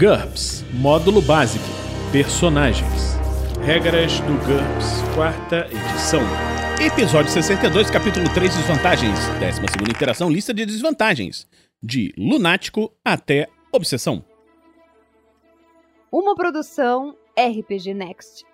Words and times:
GURPS 0.00 0.64
Módulo 0.72 1.20
Básico 1.20 1.62
Personagens 2.10 3.18
Regras 3.62 4.18
do 4.20 4.32
GURPS, 4.46 5.02
quarta 5.14 5.66
edição. 5.70 6.22
Episódio 6.80 7.30
62, 7.30 7.90
capítulo 7.90 8.26
3 8.32 8.56
Desvantagens. 8.56 9.18
12 9.38 9.90
interação, 9.90 10.30
lista 10.30 10.54
de 10.54 10.64
desvantagens. 10.64 11.46
De 11.82 12.14
lunático 12.16 12.90
até 13.04 13.46
obsessão. 13.70 14.24
Uma 16.10 16.34
produção 16.34 17.14
RPG 17.38 17.92
Next. 17.92 18.46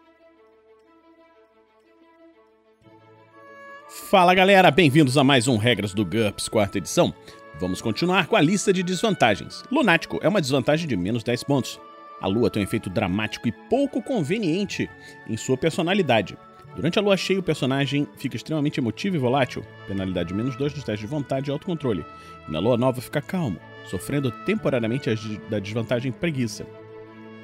Fala 3.89 4.35
galera, 4.35 4.73
bem-vindos 4.73 5.17
a 5.17 5.23
mais 5.23 5.47
um 5.47 5.57
Regras 5.57 5.95
do 5.95 6.05
GURPS, 6.05 6.49
quarta 6.49 6.79
edição. 6.79 7.15
Vamos 7.59 7.81
continuar 7.81 8.27
com 8.27 8.37
a 8.37 8.41
lista 8.41 8.71
de 8.71 8.83
desvantagens. 8.83 9.65
Lunático 9.73 10.19
é 10.23 10.29
uma 10.29 10.43
desvantagem 10.43 10.87
de 10.87 10.95
menos 10.95 11.23
10 11.23 11.43
pontos. 11.45 11.81
A 12.21 12.27
lua 12.27 12.51
tem 12.51 12.63
um 12.63 12.65
efeito 12.65 12.91
dramático 12.91 13.49
e 13.49 13.53
pouco 13.53 14.03
conveniente 14.03 14.91
em 15.27 15.39
sua 15.39 15.57
personalidade. 15.57 16.37
Durante 16.75 16.99
a 16.99 17.03
lua 17.03 17.17
cheia, 17.17 17.41
o 17.41 17.43
personagem 17.43 18.07
fica 18.19 18.37
extremamente 18.37 18.79
emotivo 18.79 19.17
e 19.17 19.19
volátil, 19.19 19.65
penalidade 19.89 20.35
menos 20.35 20.55
2 20.57 20.75
nos 20.75 20.85
testes 20.85 21.01
de 21.01 21.07
vontade 21.07 21.49
e 21.49 21.53
autocontrole. 21.53 22.05
E 22.47 22.53
na 22.53 22.59
lua 22.59 22.77
nova 22.77 23.01
fica 23.01 23.23
calmo, 23.23 23.59
sofrendo 23.87 24.31
temporariamente 24.45 25.09
da 25.49 25.59
desvantagem 25.59 26.13
preguiça. 26.13 26.67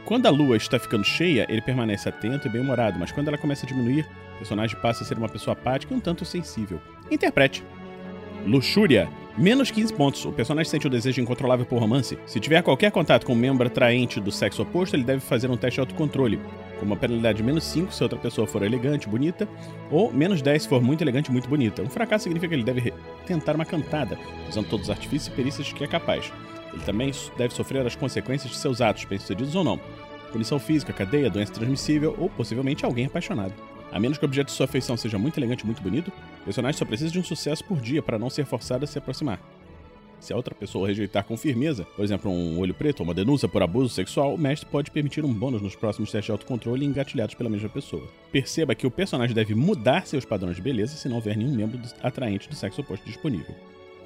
Quando 0.05 0.27
a 0.27 0.31
lua 0.31 0.59
está 0.59 0.79
ficando 0.79 1.05
cheia, 1.05 1.47
ele 1.49 1.63
permanece 1.63 2.11
atento 2.11 2.47
e 2.47 2.51
bem-humorado, 2.51 2.99
mas 2.99 3.11
quando 3.13 3.29
ela 3.29 3.39
começa 3.39 3.65
a 3.65 3.69
diminuir, 3.69 4.07
o 4.35 4.39
personagem 4.39 4.79
passa 4.79 5.05
a 5.05 5.07
ser 5.07 5.17
uma 5.17 5.29
pessoa 5.29 5.55
apática 5.55 5.95
e 5.95 5.97
um 5.97 6.01
tanto 6.01 6.27
sensível. 6.27 6.79
Interprete. 7.11 7.65
Luxúria. 8.45 9.09
Menos 9.37 9.71
15 9.71 9.95
pontos. 9.95 10.25
O 10.27 10.33
personagem 10.33 10.71
sente 10.71 10.87
o 10.87 10.91
desejo 10.91 11.21
incontrolável 11.21 11.65
por 11.65 11.79
romance. 11.79 12.19
Se 12.27 12.39
tiver 12.39 12.63
qualquer 12.63 12.93
contato 12.93 13.25
com 13.25 13.33
um 13.33 13.37
membro 13.37 13.67
atraente 13.67 14.21
do 14.21 14.31
sexo 14.31 14.63
oposto, 14.63 14.95
ele 14.95 15.05
deve 15.05 15.21
fazer 15.21 15.51
um 15.51 15.57
teste 15.57 15.77
de 15.77 15.81
autocontrole. 15.81 16.39
Com 16.79 16.85
uma 16.85 16.97
penalidade 16.97 17.39
de 17.39 17.43
menos 17.43 17.65
5 17.65 17.95
se 17.95 18.03
outra 18.03 18.19
pessoa 18.19 18.47
for 18.47 18.63
elegante, 18.63 19.09
bonita, 19.09 19.49
ou 19.91 20.13
menos 20.13 20.43
10 20.43 20.65
se 20.65 20.69
for 20.69 20.83
muito 20.83 21.03
elegante 21.03 21.33
muito 21.33 21.49
bonita. 21.49 21.81
Um 21.81 21.89
fracasso 21.89 22.25
significa 22.25 22.51
que 22.51 22.55
ele 22.57 22.63
deve 22.63 22.93
tentar 23.27 23.55
uma 23.55 23.65
cantada, 23.65 24.19
usando 24.51 24.69
todos 24.69 24.87
os 24.87 24.91
artifícios 24.91 25.33
e 25.33 25.37
perícias 25.37 25.73
que 25.73 25.83
é 25.83 25.87
capaz. 25.87 26.31
Ele 26.71 26.83
também 26.83 27.11
deve 27.39 27.55
sofrer 27.55 27.87
as 27.87 27.97
consequências 27.97 28.53
de 28.53 28.59
seus 28.59 28.83
atos, 28.83 29.05
bem-sucedidos 29.07 29.55
ou 29.55 29.65
não. 29.65 29.81
Punição 30.31 30.59
física, 30.59 30.93
cadeia, 30.93 31.31
doença 31.31 31.53
transmissível 31.53 32.15
ou 32.19 32.29
possivelmente 32.29 32.85
alguém 32.85 33.07
apaixonado. 33.07 33.55
A 33.93 34.01
menos 34.01 34.17
que 34.17 34.25
o 34.25 34.27
objeto 34.27 34.47
de 34.47 34.53
sua 34.53 34.65
afeição 34.65 34.97
seja 34.97 35.19
muito 35.19 35.39
elegante 35.39 35.63
e 35.63 35.67
muito 35.67 35.83
bonito, 35.83 36.11
o 36.41 36.45
personagem 36.45 36.79
só 36.79 36.85
precisa 36.85 37.13
de 37.13 37.19
um 37.19 37.25
sucesso 37.25 37.63
por 37.65 37.79
dia 37.79 38.03
para 38.03 38.19
não 38.19 38.31
ser 38.31 38.47
forçado 38.47 38.85
a 38.85 38.87
se 38.89 38.99
aproximar. 38.99 39.39
Se 40.19 40.33
a 40.33 40.37
outra 40.37 40.55
pessoa 40.55 40.87
rejeitar 40.87 41.25
com 41.25 41.37
firmeza, 41.37 41.85
por 41.97 42.05
exemplo, 42.05 42.31
um 42.31 42.59
olho 42.61 42.73
preto 42.73 43.01
ou 43.01 43.05
uma 43.05 43.13
denúncia 43.13 43.49
por 43.49 43.61
abuso 43.61 43.93
sexual, 43.93 44.35
o 44.35 44.39
mestre 44.39 44.69
pode 44.71 44.91
permitir 44.91 45.25
um 45.25 45.35
bônus 45.35 45.61
nos 45.61 45.75
próximos 45.75 46.13
testes 46.13 46.27
de 46.27 46.31
autocontrole 46.31 46.87
engatilhados 46.87 47.35
pela 47.35 47.51
mesma 47.51 47.69
pessoa. 47.69 48.09
Perceba 48.31 48.75
que 48.75 48.87
o 48.87 48.91
personagem 48.91 49.35
deve 49.35 49.53
mudar 49.55 50.07
seus 50.07 50.25
padrões 50.25 50.55
de 50.55 50.63
beleza 50.63 50.97
se 50.97 51.09
não 51.09 51.17
houver 51.17 51.37
nenhum 51.37 51.53
membro 51.55 51.79
atraente 52.01 52.49
do 52.49 52.55
sexo 52.55 52.81
oposto 52.81 53.05
disponível. 53.05 53.55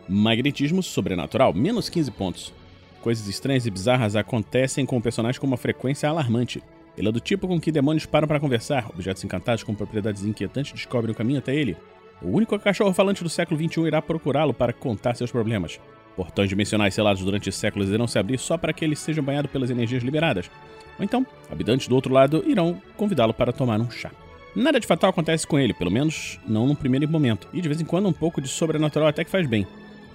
Magnetismo 0.09 0.83
sobrenatural, 0.83 1.53
menos 1.53 1.91
15 1.91 2.11
pontos. 2.13 2.55
Coisas 3.03 3.29
estranhas 3.29 3.67
e 3.67 3.71
bizarras 3.71 4.17
acontecem 4.17 4.87
com 4.87 4.97
o 4.97 5.03
personagem 5.03 5.39
com 5.39 5.47
uma 5.47 5.59
frequência 5.59 6.09
alarmante. 6.09 6.63
Ele 6.97 7.09
é 7.09 7.13
do 7.13 7.21
tipo 7.21 7.47
com 7.47 7.61
que 7.61 7.71
demônios 7.71 8.07
param 8.07 8.27
para 8.27 8.41
conversar, 8.41 8.89
objetos 8.89 9.23
encantados 9.23 9.63
com 9.63 9.75
propriedades 9.75 10.25
inquietantes 10.25 10.73
descobrem 10.73 11.13
o 11.13 11.17
caminho 11.17 11.39
até 11.39 11.55
ele. 11.55 11.77
O 12.23 12.29
único 12.31 12.59
cachorro 12.59 12.95
falante 12.95 13.23
do 13.23 13.29
século 13.29 13.61
XXI 13.61 13.83
irá 13.83 14.01
procurá-lo 14.01 14.55
para 14.55 14.73
contar 14.73 15.15
seus 15.15 15.31
problemas. 15.31 15.79
Portões 16.17 16.49
dimensionais 16.49 16.95
selados 16.95 17.23
durante 17.23 17.53
séculos 17.53 17.91
irão 17.91 18.07
se 18.07 18.19
abrir 18.19 18.39
só 18.39 18.57
para 18.57 18.73
que 18.73 18.83
ele 18.83 18.97
seja 18.97 19.21
banhado 19.21 19.49
pelas 19.49 19.69
energias 19.69 20.03
liberadas. 20.03 20.51
Ou 20.99 21.05
então, 21.05 21.27
habitantes 21.51 21.89
do 21.89 21.95
outro 21.95 22.13
lado 22.13 22.43
irão 22.47 22.81
convidá-lo 22.97 23.35
para 23.35 23.53
tomar 23.53 23.79
um 23.79 23.91
chá. 23.91 24.11
Nada 24.55 24.81
de 24.81 24.87
fatal 24.87 25.11
acontece 25.11 25.47
com 25.47 25.59
ele, 25.59 25.75
pelo 25.75 25.91
menos 25.91 26.41
não 26.49 26.67
no 26.67 26.75
primeiro 26.75 27.07
momento, 27.07 27.47
e 27.53 27.61
de 27.61 27.69
vez 27.69 27.79
em 27.79 27.85
quando 27.85 28.09
um 28.09 28.13
pouco 28.13 28.41
de 28.41 28.49
sobrenatural 28.49 29.09
até 29.09 29.23
que 29.23 29.31
faz 29.31 29.47
bem. 29.47 29.67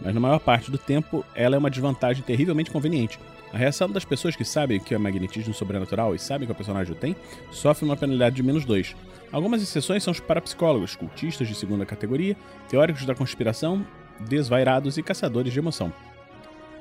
Mas 0.01 0.15
na 0.15 0.19
maior 0.19 0.39
parte 0.39 0.71
do 0.71 0.79
tempo, 0.79 1.23
ela 1.35 1.55
é 1.55 1.59
uma 1.59 1.69
desvantagem 1.69 2.23
terrivelmente 2.23 2.71
conveniente, 2.71 3.19
a 3.53 3.57
reação 3.57 3.89
das 3.89 4.05
pessoas 4.05 4.35
que 4.35 4.45
sabem 4.45 4.79
que 4.79 4.93
é 4.93 4.97
magnetismo 4.97 5.53
sobrenatural 5.53 6.15
e 6.15 6.19
sabem 6.19 6.45
que 6.45 6.51
o 6.51 6.55
personagem 6.55 6.93
o 6.93 6.95
tem 6.95 7.15
sofre 7.51 7.83
uma 7.83 7.97
penalidade 7.97 8.35
de 8.35 8.43
menos 8.43 8.63
2. 8.63 8.95
Algumas 9.31 9.61
exceções 9.61 10.03
são 10.03 10.11
os 10.11 10.19
parapsicólogos, 10.19 10.95
cultistas 10.95 11.47
de 11.47 11.55
segunda 11.55 11.85
categoria, 11.85 12.35
teóricos 12.69 13.05
da 13.05 13.13
conspiração, 13.15 13.85
desvairados 14.19 14.97
e 14.97 15.03
caçadores 15.03 15.51
de 15.51 15.59
emoção, 15.59 15.91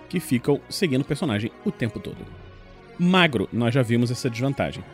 que 0.09 0.20
ficam 0.20 0.60
seguindo 0.69 1.03
o 1.03 1.06
personagem 1.06 1.50
o 1.64 1.72
tempo 1.72 1.98
todo. 1.98 2.19
Magro, 2.98 3.48
nós 3.53 3.75
já 3.75 3.82
vimos 3.82 4.10
essa 4.10 4.30
desvantagem. 4.30 4.84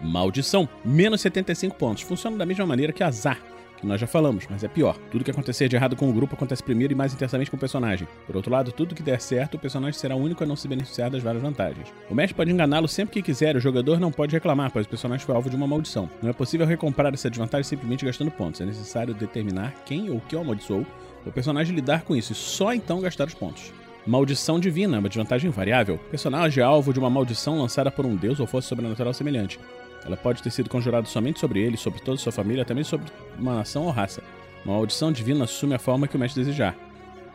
Maldição, 0.00 0.68
menos 0.84 1.20
75 1.22 1.76
pontos. 1.76 2.02
Funciona 2.02 2.36
da 2.36 2.44
mesma 2.44 2.66
maneira 2.66 2.92
que 2.92 3.02
azar, 3.02 3.40
que 3.76 3.86
nós 3.86 4.00
já 4.00 4.06
falamos, 4.06 4.46
mas 4.48 4.64
é 4.64 4.68
pior. 4.68 4.96
Tudo 5.10 5.24
que 5.24 5.30
acontecer 5.30 5.68
de 5.68 5.76
errado 5.76 5.96
com 5.96 6.08
o 6.08 6.12
grupo 6.12 6.34
acontece 6.34 6.62
primeiro 6.62 6.92
e 6.92 6.96
mais 6.96 7.12
intensamente 7.12 7.50
com 7.50 7.56
o 7.56 7.60
personagem. 7.60 8.08
Por 8.26 8.36
outro 8.36 8.50
lado, 8.50 8.72
tudo 8.72 8.94
que 8.94 9.02
der 9.02 9.20
certo, 9.20 9.54
o 9.54 9.58
personagem 9.58 9.98
será 9.98 10.16
o 10.16 10.20
único 10.20 10.42
a 10.42 10.46
não 10.46 10.56
se 10.56 10.66
beneficiar 10.66 11.10
das 11.10 11.22
várias 11.22 11.42
vantagens. 11.42 11.92
O 12.10 12.14
mestre 12.14 12.34
pode 12.34 12.50
enganá-lo 12.50 12.88
sempre 12.88 13.14
que 13.14 13.22
quiser, 13.22 13.54
e 13.54 13.58
o 13.58 13.60
jogador 13.60 14.00
não 14.00 14.10
pode 14.10 14.32
reclamar, 14.32 14.70
pois 14.70 14.86
o 14.86 14.88
personagem 14.88 15.24
foi 15.24 15.34
alvo 15.34 15.50
de 15.50 15.56
uma 15.56 15.66
maldição. 15.66 16.08
Não 16.22 16.30
é 16.30 16.32
possível 16.32 16.66
recomprar 16.66 17.12
essa 17.12 17.30
desvantagem 17.30 17.64
simplesmente 17.64 18.04
gastando 18.04 18.30
pontos. 18.30 18.60
É 18.60 18.64
necessário 18.64 19.14
determinar 19.14 19.74
quem 19.84 20.10
ou 20.10 20.20
que 20.20 20.34
o 20.36 20.40
amaldiçoou, 20.40 20.86
o 21.24 21.32
personagem 21.32 21.74
lidar 21.74 22.02
com 22.02 22.14
isso 22.14 22.32
e 22.32 22.36
só 22.36 22.72
então 22.72 23.00
gastar 23.00 23.26
os 23.26 23.34
pontos. 23.34 23.72
Maldição 24.06 24.60
divina, 24.60 25.00
uma 25.00 25.08
desvantagem 25.08 25.50
variável. 25.50 25.98
Personagem 26.10 26.62
é 26.62 26.64
alvo 26.64 26.92
de 26.92 26.98
uma 27.00 27.10
maldição 27.10 27.60
lançada 27.60 27.90
por 27.90 28.06
um 28.06 28.14
deus 28.14 28.38
ou 28.38 28.46
força 28.46 28.68
sobrenatural 28.68 29.12
semelhante. 29.12 29.58
Ela 30.04 30.16
pode 30.16 30.42
ter 30.42 30.50
sido 30.50 30.70
conjurada 30.70 31.06
somente 31.06 31.40
sobre 31.40 31.60
ele, 31.60 31.76
sobre 31.76 32.00
toda 32.00 32.18
sua 32.18 32.32
família, 32.32 32.64
também 32.64 32.84
sobre 32.84 33.06
uma 33.38 33.54
nação 33.56 33.84
ou 33.84 33.90
raça. 33.90 34.22
Uma 34.64 34.74
maldição 34.74 35.12
divina 35.12 35.44
assume 35.44 35.74
a 35.74 35.78
forma 35.78 36.08
que 36.08 36.16
o 36.16 36.18
mestre 36.18 36.42
desejar. 36.42 36.76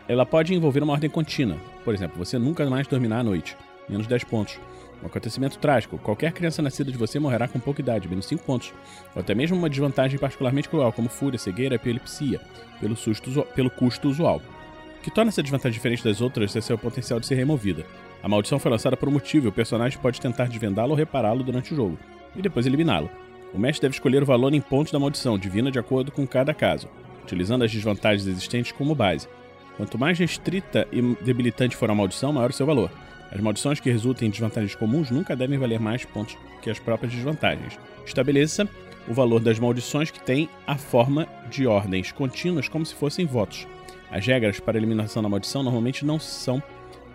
Ela 0.08 0.26
pode 0.26 0.54
envolver 0.54 0.84
uma 0.84 0.94
ordem 0.94 1.10
contínua. 1.10 1.58
Por 1.84 1.94
exemplo, 1.94 2.18
você 2.18 2.38
nunca 2.38 2.70
mais 2.70 2.88
dormirá 2.88 3.20
à 3.20 3.24
noite. 3.24 3.56
Menos 3.88 4.08
10 4.08 4.26
pontos. 4.26 4.60
Um 5.02 5.08
acontecimento 5.08 5.58
trágico. 5.58 5.98
Qualquer 5.98 6.32
criança 6.32 6.62
nascida 6.62 6.92
de 6.92 6.98
você 6.98 7.20
morrerá 7.20 7.48
com 7.48 7.60
pouca 7.60 7.82
idade, 7.82 8.08
menos 8.08 8.26
5 8.26 8.44
pontos. 8.44 8.74
Ou 9.16 9.22
até 9.22 9.34
mesmo 9.34 9.58
uma 9.58 9.70
desvantagem 9.70 10.20
particularmente 10.20 10.70
cruel, 10.70 10.92
como 10.92 11.10
fúria, 11.10 11.40
cegueira, 11.40 11.76
epilepsia, 11.76 12.42
pelo, 12.80 12.96
susto, 12.96 13.46
pelo 13.56 13.70
custo 13.70 14.10
usual. 14.10 14.42
O 15.00 15.02
que 15.02 15.10
torna 15.10 15.30
essa 15.30 15.42
desvantagem 15.42 15.74
diferente 15.74 16.04
das 16.04 16.22
outras 16.22 16.56
é 16.56 16.62
seu 16.62 16.78
potencial 16.78 17.20
de 17.20 17.26
ser 17.26 17.36
removida. 17.36 17.86
A 18.22 18.30
maldição 18.30 18.60
foi 18.60 18.70
lançada 18.70 18.96
por 18.96 19.10
um 19.10 19.14
motivo 19.14 19.48
e 19.48 19.50
o 19.50 19.54
personagem 19.54 19.98
pode 20.00 20.22
tentar 20.22 20.46
desvendá-la 20.48 20.90
ou 20.90 20.96
repará-lo 20.96 21.44
durante 21.44 21.74
o 21.74 21.76
jogo 21.76 21.98
e 22.36 22.42
depois 22.42 22.66
eliminá-lo. 22.66 23.10
O 23.54 23.60
mestre 23.60 23.82
deve 23.82 23.96
escolher 23.96 24.24
o 24.24 24.26
valor 24.26 24.54
em 24.54 24.62
pontos 24.62 24.92
da 24.92 25.00
maldição 25.00 25.38
divina 25.38 25.72
de 25.72 25.80
acordo 25.80 26.12
com 26.12 26.26
cada 26.26 26.54
caso, 26.54 26.88
utilizando 27.24 27.64
as 27.64 27.72
desvantagens 27.72 28.28
existentes 28.28 28.72
como 28.72 28.96
base. 28.96 29.28
Quanto 29.78 29.98
mais 29.98 30.18
restrita 30.18 30.88
e 30.92 31.02
debilitante 31.24 31.76
for 31.76 31.90
a 31.90 31.96
maldição, 31.96 32.32
maior 32.32 32.50
o 32.50 32.54
seu 32.54 32.66
valor. 32.66 32.92
As 33.32 33.40
maldições 33.40 33.80
que 33.80 33.90
resultem 33.90 34.28
em 34.28 34.32
desvantagens 34.32 34.76
comuns 34.76 35.10
nunca 35.10 35.36
devem 35.36 35.58
valer 35.58 35.80
mais 35.80 36.04
pontos 36.06 36.38
que 36.62 36.70
as 36.70 36.80
próprias 36.80 37.14
desvantagens. 37.14 37.80
Estabeleça 38.06 38.68
o 39.08 39.14
valor 39.14 39.40
das 39.40 39.60
maldições 39.60 40.12
que 40.12 40.20
têm 40.20 40.50
a 40.68 40.78
forma 40.78 41.28
de 41.50 41.66
ordens 41.66 42.12
contínuas 42.12 42.68
como 42.68 42.86
se 42.86 42.94
fossem 42.94 43.26
votos. 43.26 43.68
As 44.12 44.26
regras 44.26 44.60
para 44.60 44.78
a 44.78 44.80
eliminação 44.80 45.24
da 45.24 45.30
maldição 45.30 45.64
normalmente 45.64 46.06
não 46.06 46.20
são 46.20 46.62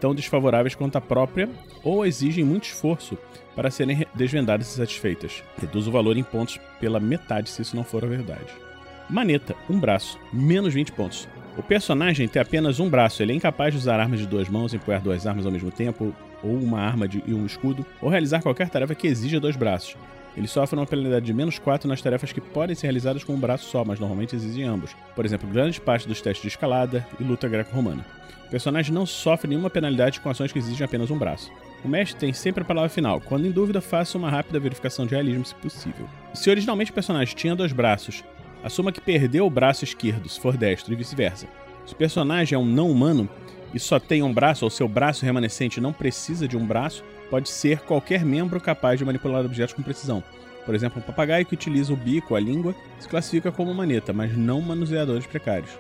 tão 0.01 0.15
desfavoráveis 0.15 0.75
quanto 0.75 0.97
a 0.97 1.01
própria 1.01 1.49
ou 1.83 2.05
exigem 2.05 2.45
muito 2.45 2.65
esforço 2.65 3.17
para 3.55 3.71
serem 3.71 4.07
desvendadas 4.15 4.69
e 4.69 4.77
satisfeitas. 4.77 5.43
Reduz 5.59 5.87
o 5.87 5.91
valor 5.91 6.17
em 6.17 6.23
pontos 6.23 6.59
pela 6.79 7.01
metade 7.01 7.49
se 7.49 7.63
isso 7.63 7.75
não 7.75 7.85
for 7.85 8.05
a 8.05 8.09
verdade. 8.09 8.53
Maneta, 9.09 9.55
um 9.71 9.79
braço, 9.79 10.19
menos 10.33 10.75
20 10.75 10.93
pontos. 10.93 11.29
O 11.57 11.63
personagem 11.63 12.29
tem 12.29 12.43
apenas 12.43 12.81
um 12.81 12.91
braço, 12.91 13.23
ele 13.23 13.33
é 13.33 13.37
incapaz 13.37 13.73
de 13.73 13.79
usar 13.79 13.99
armas 13.99 14.21
de 14.21 14.27
duas 14.27 14.49
mãos, 14.49 14.75
empunhar 14.75 15.01
duas 15.01 15.27
armas 15.27 15.47
ao 15.47 15.53
mesmo 15.53 15.71
tempo, 15.71 16.15
ou 16.43 16.55
uma 16.55 16.81
arma 16.81 17.09
de, 17.09 17.23
e 17.27 17.33
um 17.33 17.47
escudo, 17.47 17.87
ou 18.01 18.11
realizar 18.11 18.43
qualquer 18.43 18.69
tarefa 18.69 18.95
que 18.95 19.07
exija 19.07 19.41
dois 19.41 19.57
braços. 19.57 19.97
Ele 20.37 20.47
sofre 20.47 20.79
uma 20.79 20.87
penalidade 20.87 21.25
de 21.25 21.33
menos 21.33 21.59
4 21.59 21.89
nas 21.89 22.03
tarefas 22.03 22.33
que 22.33 22.41
podem 22.41 22.77
ser 22.77 22.89
realizadas 22.89 23.25
com 23.25 23.33
um 23.33 23.41
braço 23.41 23.71
só, 23.71 23.85
mas 23.85 23.99
normalmente 23.99 24.37
exigem 24.37 24.65
ambos. 24.65 24.95
Por 25.15 25.25
exemplo, 25.25 25.49
grande 25.49 25.81
parte 25.81 26.07
dos 26.07 26.21
testes 26.21 26.43
de 26.43 26.49
escalada 26.49 27.07
e 27.19 27.25
luta 27.25 27.49
greco-romana. 27.49 28.05
O 28.47 28.51
personagem 28.51 28.95
não 28.95 29.07
sofre 29.07 29.49
nenhuma 29.49 29.71
penalidade 29.71 30.21
com 30.21 30.29
ações 30.29 30.53
que 30.53 30.59
exigem 30.59 30.85
apenas 30.85 31.11
um 31.11 31.19
braço. 31.19 31.51
O 31.85 31.89
mestre 31.89 32.19
tem 32.19 32.33
sempre 32.33 32.63
a 32.63 32.67
palavra 32.67 32.89
final. 32.89 33.21
Quando 33.21 33.47
em 33.47 33.51
dúvida, 33.51 33.81
faça 33.81 34.19
uma 34.19 34.31
rápida 34.31 34.61
verificação 34.61 35.07
de 35.07 35.15
realismo, 35.15 35.45
se 35.45 35.55
possível. 35.55 36.09
Se 36.35 36.51
originalmente 36.51 36.91
o 36.91 36.95
personagem 36.95 37.35
tinha 37.35 37.57
dois 37.57 37.73
braços, 37.73 38.23
assuma 38.63 38.93
que 38.93 39.01
perdeu 39.01 39.47
o 39.47 39.51
braço 39.51 39.85
esquerdo, 39.85 40.29
se 40.29 40.39
for 40.39 40.57
destro, 40.57 40.93
e 40.93 40.97
vice-versa. 40.97 41.47
Se 41.85 41.93
o 41.93 41.97
personagem 41.97 42.55
é 42.55 42.59
um 42.59 42.65
não 42.65 42.91
humano 42.91 43.29
e 43.77 43.79
só 43.79 44.01
tem 44.01 44.23
um 44.23 44.33
braço, 44.33 44.65
ou 44.65 44.71
seu 44.71 44.89
braço 44.89 45.23
remanescente 45.23 45.83
não 45.83 45.93
precisa 45.93 46.49
de 46.49 46.57
um 46.57 46.67
braço, 46.67 47.05
pode 47.29 47.51
ser 47.51 47.81
qualquer 47.81 48.25
membro 48.25 48.59
capaz 48.59 48.99
de 48.99 49.05
manipular 49.05 49.45
objetos 49.45 49.75
com 49.75 49.83
precisão. 49.83 50.25
Por 50.65 50.75
exemplo, 50.75 50.99
um 50.99 51.05
papagaio 51.05 51.45
que 51.45 51.53
utiliza 51.53 51.93
o 51.93 51.97
bico, 51.97 52.35
a 52.35 52.41
língua, 52.41 52.75
se 52.99 53.07
classifica 53.07 53.53
como 53.53 53.75
maneta, 53.75 54.15
mas 54.15 54.35
não 54.35 54.63
manuseadores 54.63 55.27
precários. 55.27 55.71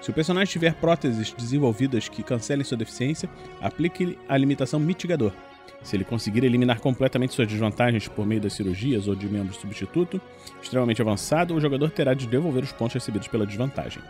Se 0.00 0.10
o 0.10 0.12
personagem 0.12 0.52
tiver 0.52 0.74
próteses 0.74 1.32
desenvolvidas 1.32 2.08
que 2.08 2.22
cancelem 2.22 2.62
sua 2.62 2.76
deficiência, 2.76 3.28
aplique 3.60 4.16
a 4.28 4.36
limitação 4.36 4.78
mitigador. 4.78 5.32
Se 5.82 5.96
ele 5.96 6.04
conseguir 6.04 6.44
eliminar 6.44 6.78
completamente 6.78 7.34
suas 7.34 7.48
desvantagens 7.48 8.06
por 8.06 8.24
meio 8.24 8.40
das 8.40 8.52
cirurgias 8.52 9.08
ou 9.08 9.16
de 9.16 9.26
membro 9.26 9.54
substituto 9.54 10.20
extremamente 10.62 11.02
avançado, 11.02 11.52
o 11.52 11.60
jogador 11.60 11.90
terá 11.90 12.14
de 12.14 12.28
devolver 12.28 12.62
os 12.62 12.70
pontos 12.70 12.94
recebidos 12.94 13.26
pela 13.26 13.44
desvantagem. 13.44 14.00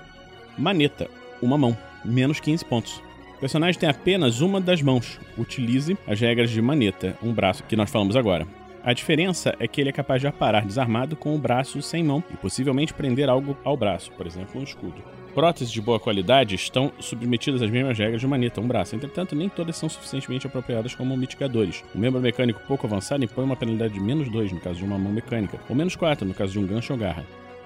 Maneta, 0.58 1.08
uma 1.40 1.56
mão, 1.56 1.74
menos 2.04 2.38
15 2.38 2.66
pontos. 2.66 3.09
O 3.40 3.48
personagem 3.48 3.80
tem 3.80 3.88
apenas 3.88 4.42
uma 4.42 4.60
das 4.60 4.82
mãos. 4.82 5.18
Utilize 5.38 5.96
as 6.06 6.20
regras 6.20 6.50
de 6.50 6.60
maneta, 6.60 7.16
um 7.22 7.32
braço, 7.32 7.64
que 7.64 7.74
nós 7.74 7.90
falamos 7.90 8.14
agora. 8.14 8.46
A 8.84 8.92
diferença 8.92 9.56
é 9.58 9.66
que 9.66 9.80
ele 9.80 9.88
é 9.88 9.92
capaz 9.94 10.20
de 10.20 10.26
aparar 10.26 10.66
desarmado 10.66 11.16
com 11.16 11.34
o 11.34 11.38
braço 11.38 11.80
sem 11.80 12.04
mão 12.04 12.22
e 12.30 12.36
possivelmente 12.36 12.92
prender 12.92 13.30
algo 13.30 13.56
ao 13.64 13.78
braço, 13.78 14.12
por 14.12 14.26
exemplo, 14.26 14.60
um 14.60 14.62
escudo. 14.62 15.02
Próteses 15.34 15.72
de 15.72 15.80
boa 15.80 15.98
qualidade 15.98 16.54
estão 16.54 16.92
submetidas 16.98 17.62
às 17.62 17.70
mesmas 17.70 17.96
regras 17.96 18.20
de 18.20 18.26
maneta, 18.26 18.60
um 18.60 18.68
braço. 18.68 18.94
Entretanto, 18.94 19.34
nem 19.34 19.48
todas 19.48 19.74
são 19.74 19.88
suficientemente 19.88 20.46
apropriadas 20.46 20.94
como 20.94 21.16
mitigadores. 21.16 21.82
Um 21.94 21.98
membro 21.98 22.20
mecânico 22.20 22.60
pouco 22.68 22.86
avançado 22.86 23.24
impõe 23.24 23.46
uma 23.46 23.56
penalidade 23.56 23.94
de 23.94 24.00
menos 24.00 24.30
2 24.30 24.52
no 24.52 24.60
caso 24.60 24.80
de 24.80 24.84
uma 24.84 24.98
mão 24.98 25.12
mecânica, 25.12 25.58
ou 25.66 25.74
menos 25.74 25.96
4 25.96 26.28
no 26.28 26.34
caso 26.34 26.52
de 26.52 26.58
um 26.58 26.66
gancho 26.66 26.92
ou 26.92 26.98
garra. 26.98 27.24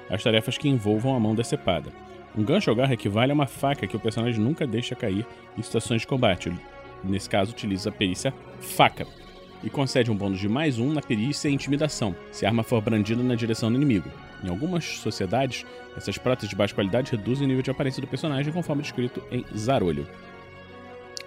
As 0.09 0.23
tarefas 0.23 0.57
que 0.57 0.69
envolvam 0.69 1.17
a 1.17 1.19
mão 1.19 1.35
decepada. 1.35 1.91
Um 2.37 2.43
gancho 2.43 2.71
ou 2.71 2.77
garra 2.77 2.95
equivale 2.95 3.31
a 3.31 3.35
uma 3.35 3.47
faca 3.47 3.87
que 3.87 3.97
o 3.97 4.01
personagem 4.01 4.41
nunca 4.41 4.67
deixa 4.67 4.97
cair 4.97 5.25
em 5.57 5.63
situações 5.63 6.01
de 6.01 6.07
combate. 6.07 6.53
Nesse 7.03 7.31
caso, 7.31 7.53
utiliza 7.53 7.91
a 7.91 7.93
perícia 7.93 8.35
faca 8.61 9.07
e 9.63 9.71
concede 9.71 10.11
um 10.11 10.17
bônus 10.17 10.41
de 10.41 10.49
mais 10.49 10.79
um 10.79 10.93
na 10.93 11.01
perícia 11.01 11.49
e 11.49 11.53
intimidação, 11.53 12.15
se 12.33 12.45
a 12.45 12.49
arma 12.49 12.63
for 12.63 12.81
brandida 12.83 13.23
na 13.23 13.35
direção 13.35 13.71
do 13.71 13.77
inimigo. 13.77 14.11
Em 14.43 14.49
algumas 14.49 14.85
sociedades, 14.85 15.65
essas 15.97 16.19
próteses 16.19 16.51
de 16.51 16.57
baixa 16.57 16.75
qualidade 16.75 17.13
reduzem 17.13 17.47
o 17.47 17.49
nível 17.49 17.63
de 17.63 17.71
aparência 17.71 18.01
do 18.01 18.07
personagem 18.07 18.53
conforme 18.53 18.83
descrito 18.83 19.23
em 19.31 19.45
Zarolho. 19.57 20.07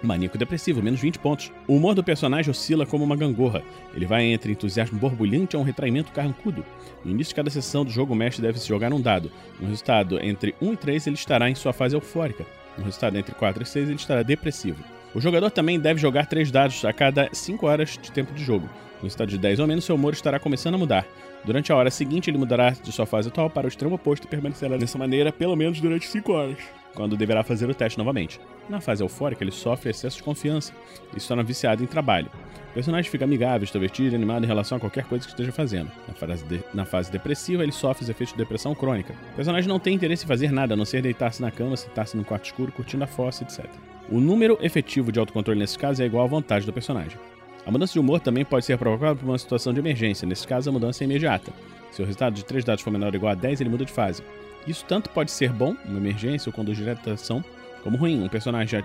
Maníaco 0.02 0.38
depressivo, 0.38 0.82
menos 0.82 1.00
20 1.00 1.18
pontos. 1.18 1.52
O 1.66 1.74
humor 1.74 1.94
do 1.94 2.04
personagem 2.04 2.50
oscila 2.50 2.86
como 2.86 3.04
uma 3.04 3.16
gangorra. 3.16 3.62
Ele 3.94 4.06
vai 4.06 4.24
entre 4.24 4.52
entusiasmo 4.52 4.98
borbulhante 4.98 5.56
a 5.56 5.58
um 5.58 5.64
retraimento 5.64 6.12
carrancudo. 6.12 6.64
No 7.04 7.10
início 7.10 7.32
de 7.32 7.34
cada 7.34 7.50
sessão 7.50 7.84
do 7.84 7.90
jogo, 7.90 8.12
o 8.12 8.16
mestre 8.16 8.42
deve 8.42 8.58
se 8.58 8.68
jogar 8.68 8.92
um 8.92 9.00
dado. 9.00 9.30
No 9.60 9.68
resultado 9.68 10.22
entre 10.24 10.54
1 10.62 10.72
e 10.72 10.76
3, 10.76 11.06
ele 11.08 11.16
estará 11.16 11.50
em 11.50 11.54
sua 11.54 11.72
fase 11.72 11.96
eufórica. 11.96 12.46
No 12.76 12.84
resultado 12.84 13.18
entre 13.18 13.34
4 13.34 13.62
e 13.62 13.66
6, 13.66 13.88
ele 13.88 13.96
estará 13.96 14.22
depressivo. 14.22 14.82
O 15.14 15.20
jogador 15.20 15.50
também 15.50 15.80
deve 15.80 16.00
jogar 16.00 16.26
3 16.26 16.50
dados 16.50 16.84
a 16.84 16.92
cada 16.92 17.28
5 17.32 17.66
horas 17.66 17.98
de 18.00 18.12
tempo 18.12 18.32
de 18.32 18.44
jogo. 18.44 18.68
No 19.02 19.08
estado 19.08 19.28
de 19.28 19.38
10 19.38 19.60
ou 19.60 19.66
menos, 19.66 19.84
seu 19.84 19.94
humor 19.94 20.12
estará 20.12 20.38
começando 20.38 20.74
a 20.74 20.78
mudar. 20.78 21.06
Durante 21.44 21.72
a 21.72 21.76
hora 21.76 21.90
seguinte, 21.90 22.30
ele 22.30 22.38
mudará 22.38 22.70
de 22.70 22.92
sua 22.92 23.06
fase 23.06 23.28
atual 23.28 23.48
para 23.48 23.66
o 23.66 23.68
extremo 23.68 23.94
oposto 23.94 24.24
e 24.24 24.28
permanecerá 24.28 24.76
dessa 24.76 24.98
maneira 24.98 25.32
pelo 25.32 25.56
menos 25.56 25.80
durante 25.80 26.06
5 26.06 26.32
horas, 26.32 26.58
quando 26.94 27.16
deverá 27.16 27.42
fazer 27.42 27.68
o 27.68 27.74
teste 27.74 27.98
novamente. 27.98 28.40
Na 28.68 28.80
fase 28.80 29.02
eufórica, 29.02 29.42
ele 29.42 29.50
sofre 29.50 29.90
excesso 29.90 30.16
de 30.18 30.22
confiança 30.22 30.72
e 31.16 31.20
se 31.20 31.28
torna 31.28 31.42
viciado 31.42 31.82
em 31.82 31.86
trabalho. 31.86 32.30
O 32.70 32.74
personagem 32.74 33.10
fica 33.10 33.24
amigável, 33.24 33.64
extrovertido 33.64 34.12
e 34.12 34.14
animado 34.14 34.44
em 34.44 34.46
relação 34.46 34.76
a 34.76 34.80
qualquer 34.80 35.04
coisa 35.04 35.24
que 35.24 35.30
esteja 35.30 35.50
fazendo. 35.50 35.90
Na 36.06 36.14
fase, 36.14 36.44
de... 36.44 36.60
na 36.74 36.84
fase 36.84 37.10
depressiva, 37.10 37.62
ele 37.62 37.72
sofre 37.72 38.04
os 38.04 38.10
efeitos 38.10 38.34
de 38.34 38.38
depressão 38.38 38.74
crônica. 38.74 39.14
O 39.32 39.36
personagem 39.36 39.68
não 39.68 39.80
tem 39.80 39.94
interesse 39.94 40.24
em 40.24 40.28
fazer 40.28 40.52
nada, 40.52 40.74
a 40.74 40.76
não 40.76 40.84
ser 40.84 41.02
deitar-se 41.02 41.40
na 41.40 41.50
cama, 41.50 41.76
sentar-se 41.76 42.16
no 42.16 42.24
quarto 42.24 42.44
escuro, 42.44 42.70
curtindo 42.70 43.04
a 43.04 43.06
fossa, 43.06 43.42
etc. 43.42 43.64
O 44.10 44.20
número 44.20 44.58
efetivo 44.60 45.10
de 45.10 45.18
autocontrole 45.18 45.58
nesse 45.58 45.78
caso 45.78 46.02
é 46.02 46.06
igual 46.06 46.24
à 46.24 46.28
vontade 46.28 46.66
do 46.66 46.72
personagem. 46.72 47.18
A 47.66 47.70
mudança 47.70 47.92
de 47.92 48.00
humor 48.00 48.20
também 48.20 48.44
pode 48.44 48.64
ser 48.64 48.78
provocada 48.78 49.16
por 49.16 49.26
uma 49.26 49.38
situação 49.38 49.74
de 49.74 49.80
emergência, 49.80 50.26
nesse 50.26 50.46
caso 50.46 50.70
a 50.70 50.72
mudança 50.72 51.02
é 51.02 51.06
imediata. 51.06 51.52
Se 51.90 52.00
o 52.00 52.04
resultado 52.04 52.34
de 52.34 52.44
3 52.44 52.64
dados 52.64 52.82
for 52.82 52.90
menor 52.90 53.08
ou 53.08 53.16
igual 53.16 53.32
a 53.32 53.34
10, 53.34 53.60
ele 53.60 53.70
muda 53.70 53.84
de 53.84 53.92
fase. 53.92 54.22
Isso 54.68 54.84
tanto 54.86 55.08
pode 55.08 55.30
ser 55.30 55.50
bom, 55.50 55.74
uma 55.86 55.98
emergência 55.98 56.50
ou 56.50 56.52
conduz 56.52 56.76
direto 56.76 57.08
à 57.08 57.14
ação, 57.14 57.42
como 57.82 57.96
ruim, 57.96 58.22
um 58.22 58.28
personagem 58.28 58.84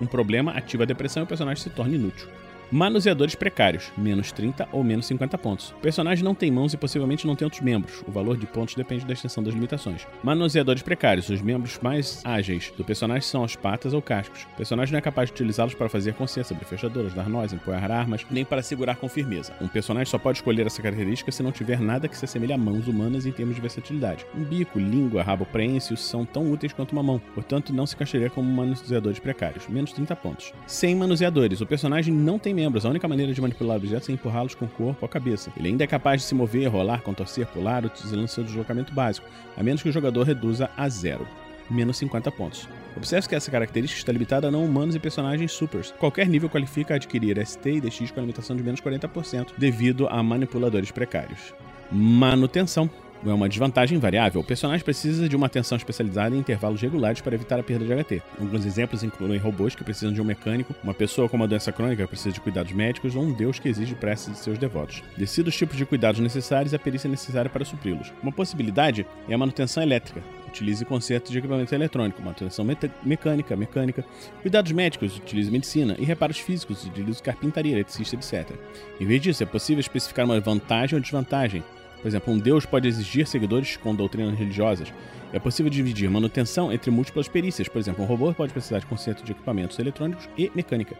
um 0.00 0.06
problema 0.06 0.52
ativa 0.52 0.84
a 0.84 0.86
depressão 0.86 1.22
e 1.22 1.24
o 1.24 1.26
personagem 1.26 1.62
se 1.62 1.70
torna 1.70 1.94
inútil. 1.94 2.26
Manuseadores 2.70 3.36
precários, 3.36 3.92
menos 3.96 4.32
30 4.32 4.68
ou 4.72 4.82
menos 4.82 5.06
50 5.06 5.38
pontos. 5.38 5.70
O 5.70 5.80
personagem 5.80 6.24
não 6.24 6.34
tem 6.34 6.50
mãos 6.50 6.74
e 6.74 6.76
possivelmente 6.76 7.24
não 7.24 7.36
tem 7.36 7.46
outros 7.46 7.62
membros. 7.62 8.02
O 8.08 8.10
valor 8.10 8.36
de 8.36 8.44
pontos 8.44 8.74
depende 8.74 9.06
da 9.06 9.12
extensão 9.12 9.40
das 9.40 9.54
limitações. 9.54 10.04
Manuseadores 10.20 10.82
precários. 10.82 11.28
Os 11.28 11.40
membros 11.40 11.78
mais 11.80 12.20
ágeis 12.24 12.72
do 12.76 12.82
personagem 12.82 13.22
são 13.22 13.44
as 13.44 13.54
patas 13.54 13.94
ou 13.94 14.02
cascos. 14.02 14.42
O 14.52 14.56
personagem 14.56 14.90
não 14.90 14.98
é 14.98 15.02
capaz 15.02 15.28
de 15.28 15.34
utilizá-los 15.34 15.74
para 15.74 15.88
fazer 15.88 16.14
consciência, 16.14 16.54
abrir 16.54 16.66
fechaduras, 16.66 17.14
dar 17.14 17.28
nós, 17.28 17.52
empunhar 17.52 17.88
armas, 17.88 18.26
nem 18.32 18.44
para 18.44 18.62
segurar 18.62 18.96
com 18.96 19.08
firmeza. 19.08 19.52
Um 19.60 19.68
personagem 19.68 20.10
só 20.10 20.18
pode 20.18 20.38
escolher 20.38 20.66
essa 20.66 20.82
característica 20.82 21.30
se 21.30 21.44
não 21.44 21.52
tiver 21.52 21.78
nada 21.80 22.08
que 22.08 22.18
se 22.18 22.24
assemelhe 22.24 22.52
a 22.52 22.58
mãos 22.58 22.88
humanas 22.88 23.26
em 23.26 23.32
termos 23.32 23.54
de 23.54 23.60
versatilidade. 23.60 24.26
Um 24.34 24.42
bico, 24.42 24.76
língua, 24.76 25.22
rabo 25.22 25.46
preensios 25.46 26.04
são 26.04 26.24
tão 26.24 26.50
úteis 26.50 26.72
quanto 26.72 26.92
uma 26.92 27.02
mão, 27.02 27.20
portanto 27.32 27.72
não 27.72 27.86
se 27.86 27.94
encaixaria 27.94 28.28
como 28.28 28.50
manuseadores 28.50 29.20
precários. 29.20 29.68
Menos 29.68 29.92
30 29.92 30.16
pontos. 30.16 30.52
Sem 30.66 30.96
manuseadores. 30.96 31.60
O 31.60 31.66
personagem 31.66 32.12
não 32.12 32.40
tem 32.40 32.55
membros. 32.56 32.86
A 32.86 32.88
única 32.88 33.06
maneira 33.06 33.32
de 33.32 33.40
manipular 33.40 33.76
objetos 33.76 34.08
é 34.08 34.12
empurrá-los 34.12 34.54
com 34.54 34.64
o 34.64 34.68
corpo 34.68 34.98
ou 35.02 35.06
a 35.06 35.08
cabeça. 35.08 35.52
Ele 35.56 35.68
ainda 35.68 35.84
é 35.84 35.86
capaz 35.86 36.22
de 36.22 36.26
se 36.26 36.34
mover, 36.34 36.68
rolar, 36.68 37.02
contorcer, 37.02 37.46
pular, 37.46 37.84
utilizando 37.84 38.26
seu 38.26 38.42
deslocamento 38.42 38.92
básico, 38.92 39.28
a 39.56 39.62
menos 39.62 39.82
que 39.82 39.88
o 39.88 39.92
jogador 39.92 40.24
reduza 40.24 40.70
a 40.76 40.88
zero. 40.88 41.28
Menos 41.70 41.98
50 41.98 42.32
pontos. 42.32 42.68
Observe 42.96 43.28
que 43.28 43.34
essa 43.34 43.50
característica 43.50 44.00
está 44.00 44.10
limitada 44.10 44.48
a 44.48 44.50
não 44.50 44.64
humanos 44.64 44.94
e 44.94 44.98
personagens 44.98 45.52
supers. 45.52 45.92
Qualquer 45.98 46.26
nível 46.28 46.48
qualifica 46.48 46.94
adquirir 46.94 47.44
ST 47.46 47.68
e 47.68 47.80
DX 47.80 48.10
com 48.10 48.20
a 48.20 48.22
limitação 48.22 48.56
de 48.56 48.62
menos 48.62 48.80
40% 48.80 49.48
devido 49.58 50.08
a 50.08 50.22
manipuladores 50.22 50.90
precários. 50.90 51.52
Manutenção 51.92 52.90
é 53.24 53.32
uma 53.32 53.48
desvantagem 53.48 53.98
variável. 53.98 54.40
O 54.40 54.44
personagem 54.44 54.84
precisa 54.84 55.28
de 55.28 55.36
uma 55.36 55.46
atenção 55.46 55.76
especializada 55.76 56.34
em 56.34 56.38
intervalos 56.38 56.80
regulares 56.80 57.20
para 57.20 57.34
evitar 57.34 57.58
a 57.58 57.62
perda 57.62 57.84
de 57.84 58.04
HT. 58.04 58.22
Alguns 58.40 58.64
exemplos 58.64 59.02
incluem 59.02 59.38
robôs 59.38 59.74
que 59.74 59.84
precisam 59.84 60.12
de 60.12 60.20
um 60.20 60.24
mecânico, 60.24 60.74
uma 60.82 60.94
pessoa 60.94 61.28
com 61.28 61.36
uma 61.36 61.48
doença 61.48 61.72
crônica 61.72 62.02
que 62.02 62.08
precisa 62.08 62.32
de 62.32 62.40
cuidados 62.40 62.72
médicos 62.72 63.14
ou 63.14 63.22
um 63.22 63.32
deus 63.32 63.58
que 63.58 63.68
exige 63.68 63.94
preces 63.94 64.34
de 64.34 64.38
seus 64.38 64.58
devotos. 64.58 65.02
Decida 65.16 65.48
os 65.48 65.56
tipos 65.56 65.76
de 65.76 65.86
cuidados 65.86 66.20
necessários 66.20 66.72
e 66.72 66.76
a 66.76 66.78
perícia 66.78 67.08
necessária 67.08 67.50
para 67.50 67.64
supri-los. 67.64 68.12
Uma 68.22 68.32
possibilidade 68.32 69.06
é 69.28 69.34
a 69.34 69.38
manutenção 69.38 69.82
elétrica. 69.82 70.22
Utilize 70.48 70.84
consertos 70.84 71.30
de 71.30 71.38
equipamento 71.38 71.74
eletrônico, 71.74 72.22
manutenção 72.22 72.64
mecânica, 73.04 73.54
mecânica, 73.56 74.04
cuidados 74.40 74.72
médicos, 74.72 75.18
utilize 75.18 75.50
medicina 75.50 75.96
e 75.98 76.04
reparos 76.04 76.38
físicos, 76.38 76.84
utilize 76.84 77.22
carpintaria, 77.22 77.72
eletricista, 77.72 78.16
etc. 78.16 78.56
Em 78.98 79.04
vez 79.04 79.20
disso, 79.20 79.42
é 79.42 79.46
possível 79.46 79.80
especificar 79.80 80.24
uma 80.24 80.40
vantagem 80.40 80.96
ou 80.96 81.00
desvantagem 81.02 81.62
por 82.06 82.10
exemplo, 82.10 82.32
um 82.32 82.38
deus 82.38 82.64
pode 82.64 82.86
exigir 82.86 83.26
seguidores 83.26 83.76
com 83.76 83.92
doutrinas 83.92 84.38
religiosas. 84.38 84.92
É 85.32 85.40
possível 85.40 85.68
dividir 85.68 86.08
manutenção 86.08 86.72
entre 86.72 86.88
múltiplas 86.88 87.26
perícias. 87.26 87.66
Por 87.66 87.80
exemplo, 87.80 88.04
um 88.04 88.06
robô 88.06 88.32
pode 88.32 88.52
precisar 88.52 88.78
de 88.78 88.86
conserto 88.86 89.24
de 89.24 89.32
equipamentos 89.32 89.76
eletrônicos 89.76 90.28
e 90.38 90.48
mecânica. 90.54 90.96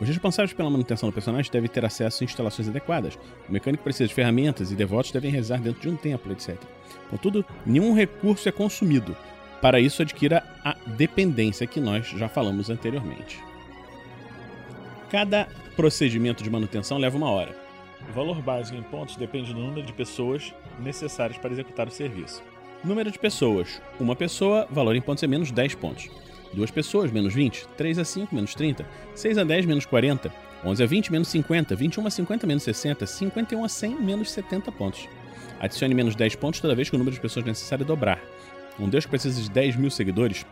Os 0.00 0.06
responsáveis 0.06 0.52
pela 0.52 0.70
manutenção 0.70 1.08
do 1.08 1.12
personagem 1.12 1.50
devem 1.50 1.68
ter 1.68 1.84
acesso 1.84 2.22
a 2.22 2.24
instalações 2.24 2.68
adequadas. 2.68 3.18
O 3.48 3.52
mecânico 3.52 3.82
precisa 3.82 4.06
de 4.06 4.14
ferramentas 4.14 4.70
e 4.70 4.76
devotos 4.76 5.10
devem 5.10 5.28
rezar 5.28 5.60
dentro 5.60 5.82
de 5.82 5.88
um 5.88 5.96
templo, 5.96 6.30
etc. 6.30 6.56
Contudo, 7.10 7.44
nenhum 7.66 7.92
recurso 7.92 8.48
é 8.48 8.52
consumido. 8.52 9.16
Para 9.60 9.80
isso, 9.80 10.02
adquira 10.02 10.44
a 10.64 10.76
dependência 10.86 11.66
que 11.66 11.80
nós 11.80 12.06
já 12.06 12.28
falamos 12.28 12.70
anteriormente. 12.70 13.42
Cada 15.10 15.48
procedimento 15.74 16.44
de 16.44 16.50
manutenção 16.50 16.96
leva 16.96 17.16
uma 17.16 17.28
hora. 17.28 17.63
O 18.10 18.12
valor 18.12 18.40
básico 18.42 18.78
em 18.78 18.82
pontos 18.82 19.16
depende 19.16 19.52
do 19.52 19.60
número 19.60 19.86
de 19.86 19.92
pessoas 19.92 20.54
necessárias 20.80 21.38
para 21.38 21.52
executar 21.52 21.88
o 21.88 21.90
serviço. 21.90 22.42
Número 22.82 23.10
de 23.10 23.18
pessoas: 23.18 23.80
uma 23.98 24.14
pessoa, 24.14 24.66
valor 24.70 24.94
em 24.94 25.00
pontos 25.00 25.22
é 25.24 25.26
menos 25.26 25.50
10 25.50 25.74
pontos. 25.76 26.10
Duas 26.52 26.70
pessoas, 26.70 27.10
menos 27.10 27.34
20. 27.34 27.66
3 27.76 27.98
a 27.98 28.04
5, 28.04 28.34
menos 28.34 28.54
30. 28.54 28.86
6 29.14 29.38
a 29.38 29.44
10, 29.44 29.66
menos 29.66 29.86
40. 29.86 30.32
11 30.64 30.82
a 30.82 30.86
20, 30.86 31.12
menos 31.12 31.28
50. 31.28 31.74
21 31.74 32.06
a 32.06 32.10
50, 32.10 32.46
menos 32.46 32.62
60. 32.62 33.06
51 33.06 33.64
a 33.64 33.68
100, 33.68 34.00
menos 34.00 34.30
70 34.30 34.70
pontos. 34.70 35.08
Adicione 35.58 35.94
menos 35.94 36.14
10 36.14 36.36
pontos 36.36 36.60
toda 36.60 36.74
vez 36.74 36.88
que 36.88 36.94
o 36.94 36.98
número 36.98 37.14
de 37.14 37.20
pessoas 37.20 37.44
necessário 37.44 37.84
dobrar. 37.84 38.20
Um 38.78 38.88
deus 38.88 39.04
que 39.04 39.10
precisa 39.10 39.40
de 39.40 39.50
10 39.50 39.76
mil 39.76 39.90
seguidores 39.90 40.44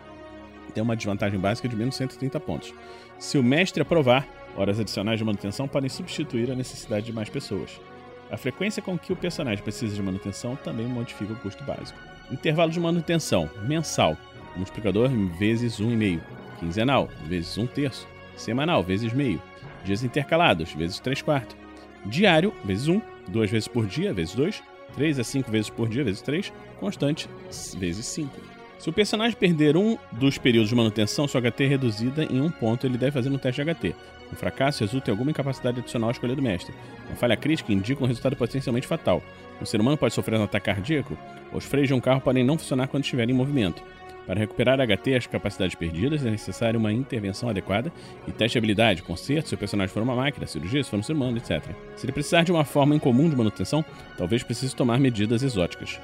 tem 0.72 0.82
uma 0.82 0.96
desvantagem 0.96 1.38
básica 1.38 1.68
de 1.68 1.76
menos 1.76 1.94
130 1.96 2.40
pontos. 2.40 2.74
Se 3.18 3.38
o 3.38 3.42
mestre 3.42 3.82
aprovar, 3.82 4.26
Horas 4.56 4.78
adicionais 4.78 5.18
de 5.18 5.24
manutenção 5.24 5.66
podem 5.66 5.88
substituir 5.88 6.50
a 6.50 6.54
necessidade 6.54 7.06
de 7.06 7.12
mais 7.12 7.28
pessoas. 7.28 7.80
A 8.30 8.36
frequência 8.36 8.82
com 8.82 8.98
que 8.98 9.12
o 9.12 9.16
personagem 9.16 9.62
precisa 9.62 9.94
de 9.94 10.02
manutenção 10.02 10.56
também 10.56 10.86
modifica 10.86 11.32
o 11.32 11.36
custo 11.36 11.62
básico. 11.64 11.98
Intervalo 12.30 12.70
de 12.70 12.80
manutenção 12.80 13.48
mensal, 13.66 14.16
multiplicador 14.56 15.08
vezes 15.38 15.80
1,5. 15.80 16.20
Quinzenal, 16.58 17.08
vezes 17.26 17.58
1 17.58 17.66
terço. 17.66 18.06
Semanal, 18.36 18.82
vezes 18.82 19.12
meio. 19.12 19.42
Dias 19.84 20.02
intercalados, 20.02 20.72
vezes 20.72 20.98
3 21.00 21.20
quartos. 21.22 21.56
Diário, 22.06 22.54
vezes 22.64 22.88
1. 22.88 23.02
Duas 23.28 23.50
vezes 23.50 23.68
por 23.68 23.86
dia, 23.86 24.12
vezes 24.12 24.34
2. 24.34 24.62
3 24.94 25.18
a 25.18 25.24
5 25.24 25.50
vezes 25.50 25.70
por 25.70 25.88
dia, 25.88 26.04
vezes 26.04 26.22
3. 26.22 26.52
Constante, 26.78 27.28
vezes 27.78 28.06
5. 28.06 28.61
Se 28.82 28.90
o 28.90 28.92
personagem 28.92 29.38
perder 29.38 29.76
um 29.76 29.96
dos 30.10 30.38
períodos 30.38 30.70
de 30.70 30.74
manutenção, 30.74 31.28
sua 31.28 31.40
HT 31.40 31.62
é 31.62 31.66
reduzida 31.68 32.24
em 32.24 32.40
um 32.40 32.50
ponto 32.50 32.84
ele 32.84 32.98
deve 32.98 33.12
fazer 33.12 33.30
um 33.30 33.38
teste 33.38 33.62
de 33.62 33.72
HT. 33.72 33.94
Um 34.32 34.34
fracasso 34.34 34.80
resulta 34.80 35.08
em 35.08 35.12
alguma 35.12 35.30
incapacidade 35.30 35.78
adicional 35.78 36.08
à 36.08 36.10
escolha 36.10 36.34
do 36.34 36.42
mestre. 36.42 36.74
Uma 37.06 37.14
falha 37.14 37.36
crítica 37.36 37.72
indica 37.72 38.02
um 38.02 38.08
resultado 38.08 38.34
potencialmente 38.34 38.88
fatal. 38.88 39.22
Um 39.60 39.64
ser 39.64 39.80
humano 39.80 39.96
pode 39.96 40.12
sofrer 40.12 40.36
um 40.36 40.42
ataque 40.42 40.66
cardíaco, 40.66 41.16
ou 41.52 41.58
os 41.58 41.64
freios 41.64 41.86
de 41.86 41.94
um 41.94 42.00
carro 42.00 42.20
podem 42.20 42.42
não 42.42 42.58
funcionar 42.58 42.88
quando 42.88 43.04
estiver 43.04 43.30
em 43.30 43.32
movimento. 43.32 43.80
Para 44.26 44.40
recuperar 44.40 44.80
HT 44.80 45.14
as 45.14 45.26
capacidades 45.28 45.76
perdidas, 45.76 46.26
é 46.26 46.30
necessária 46.32 46.76
uma 46.76 46.92
intervenção 46.92 47.48
adequada 47.48 47.92
e 48.26 48.32
teste 48.32 48.54
de 48.54 48.58
habilidade, 48.58 49.04
conserto 49.04 49.50
se 49.50 49.54
o 49.54 49.58
personagem 49.58 49.94
for 49.94 50.02
uma 50.02 50.16
máquina, 50.16 50.44
cirurgia 50.44 50.82
se 50.82 50.90
for 50.90 50.98
um 50.98 51.04
ser 51.04 51.12
humano, 51.12 51.36
etc. 51.36 51.72
Se 51.94 52.04
ele 52.04 52.12
precisar 52.12 52.42
de 52.42 52.50
uma 52.50 52.64
forma 52.64 52.96
incomum 52.96 53.30
de 53.30 53.36
manutenção, 53.36 53.84
talvez 54.18 54.42
precise 54.42 54.74
tomar 54.74 54.98
medidas 54.98 55.44
exóticas. 55.44 56.00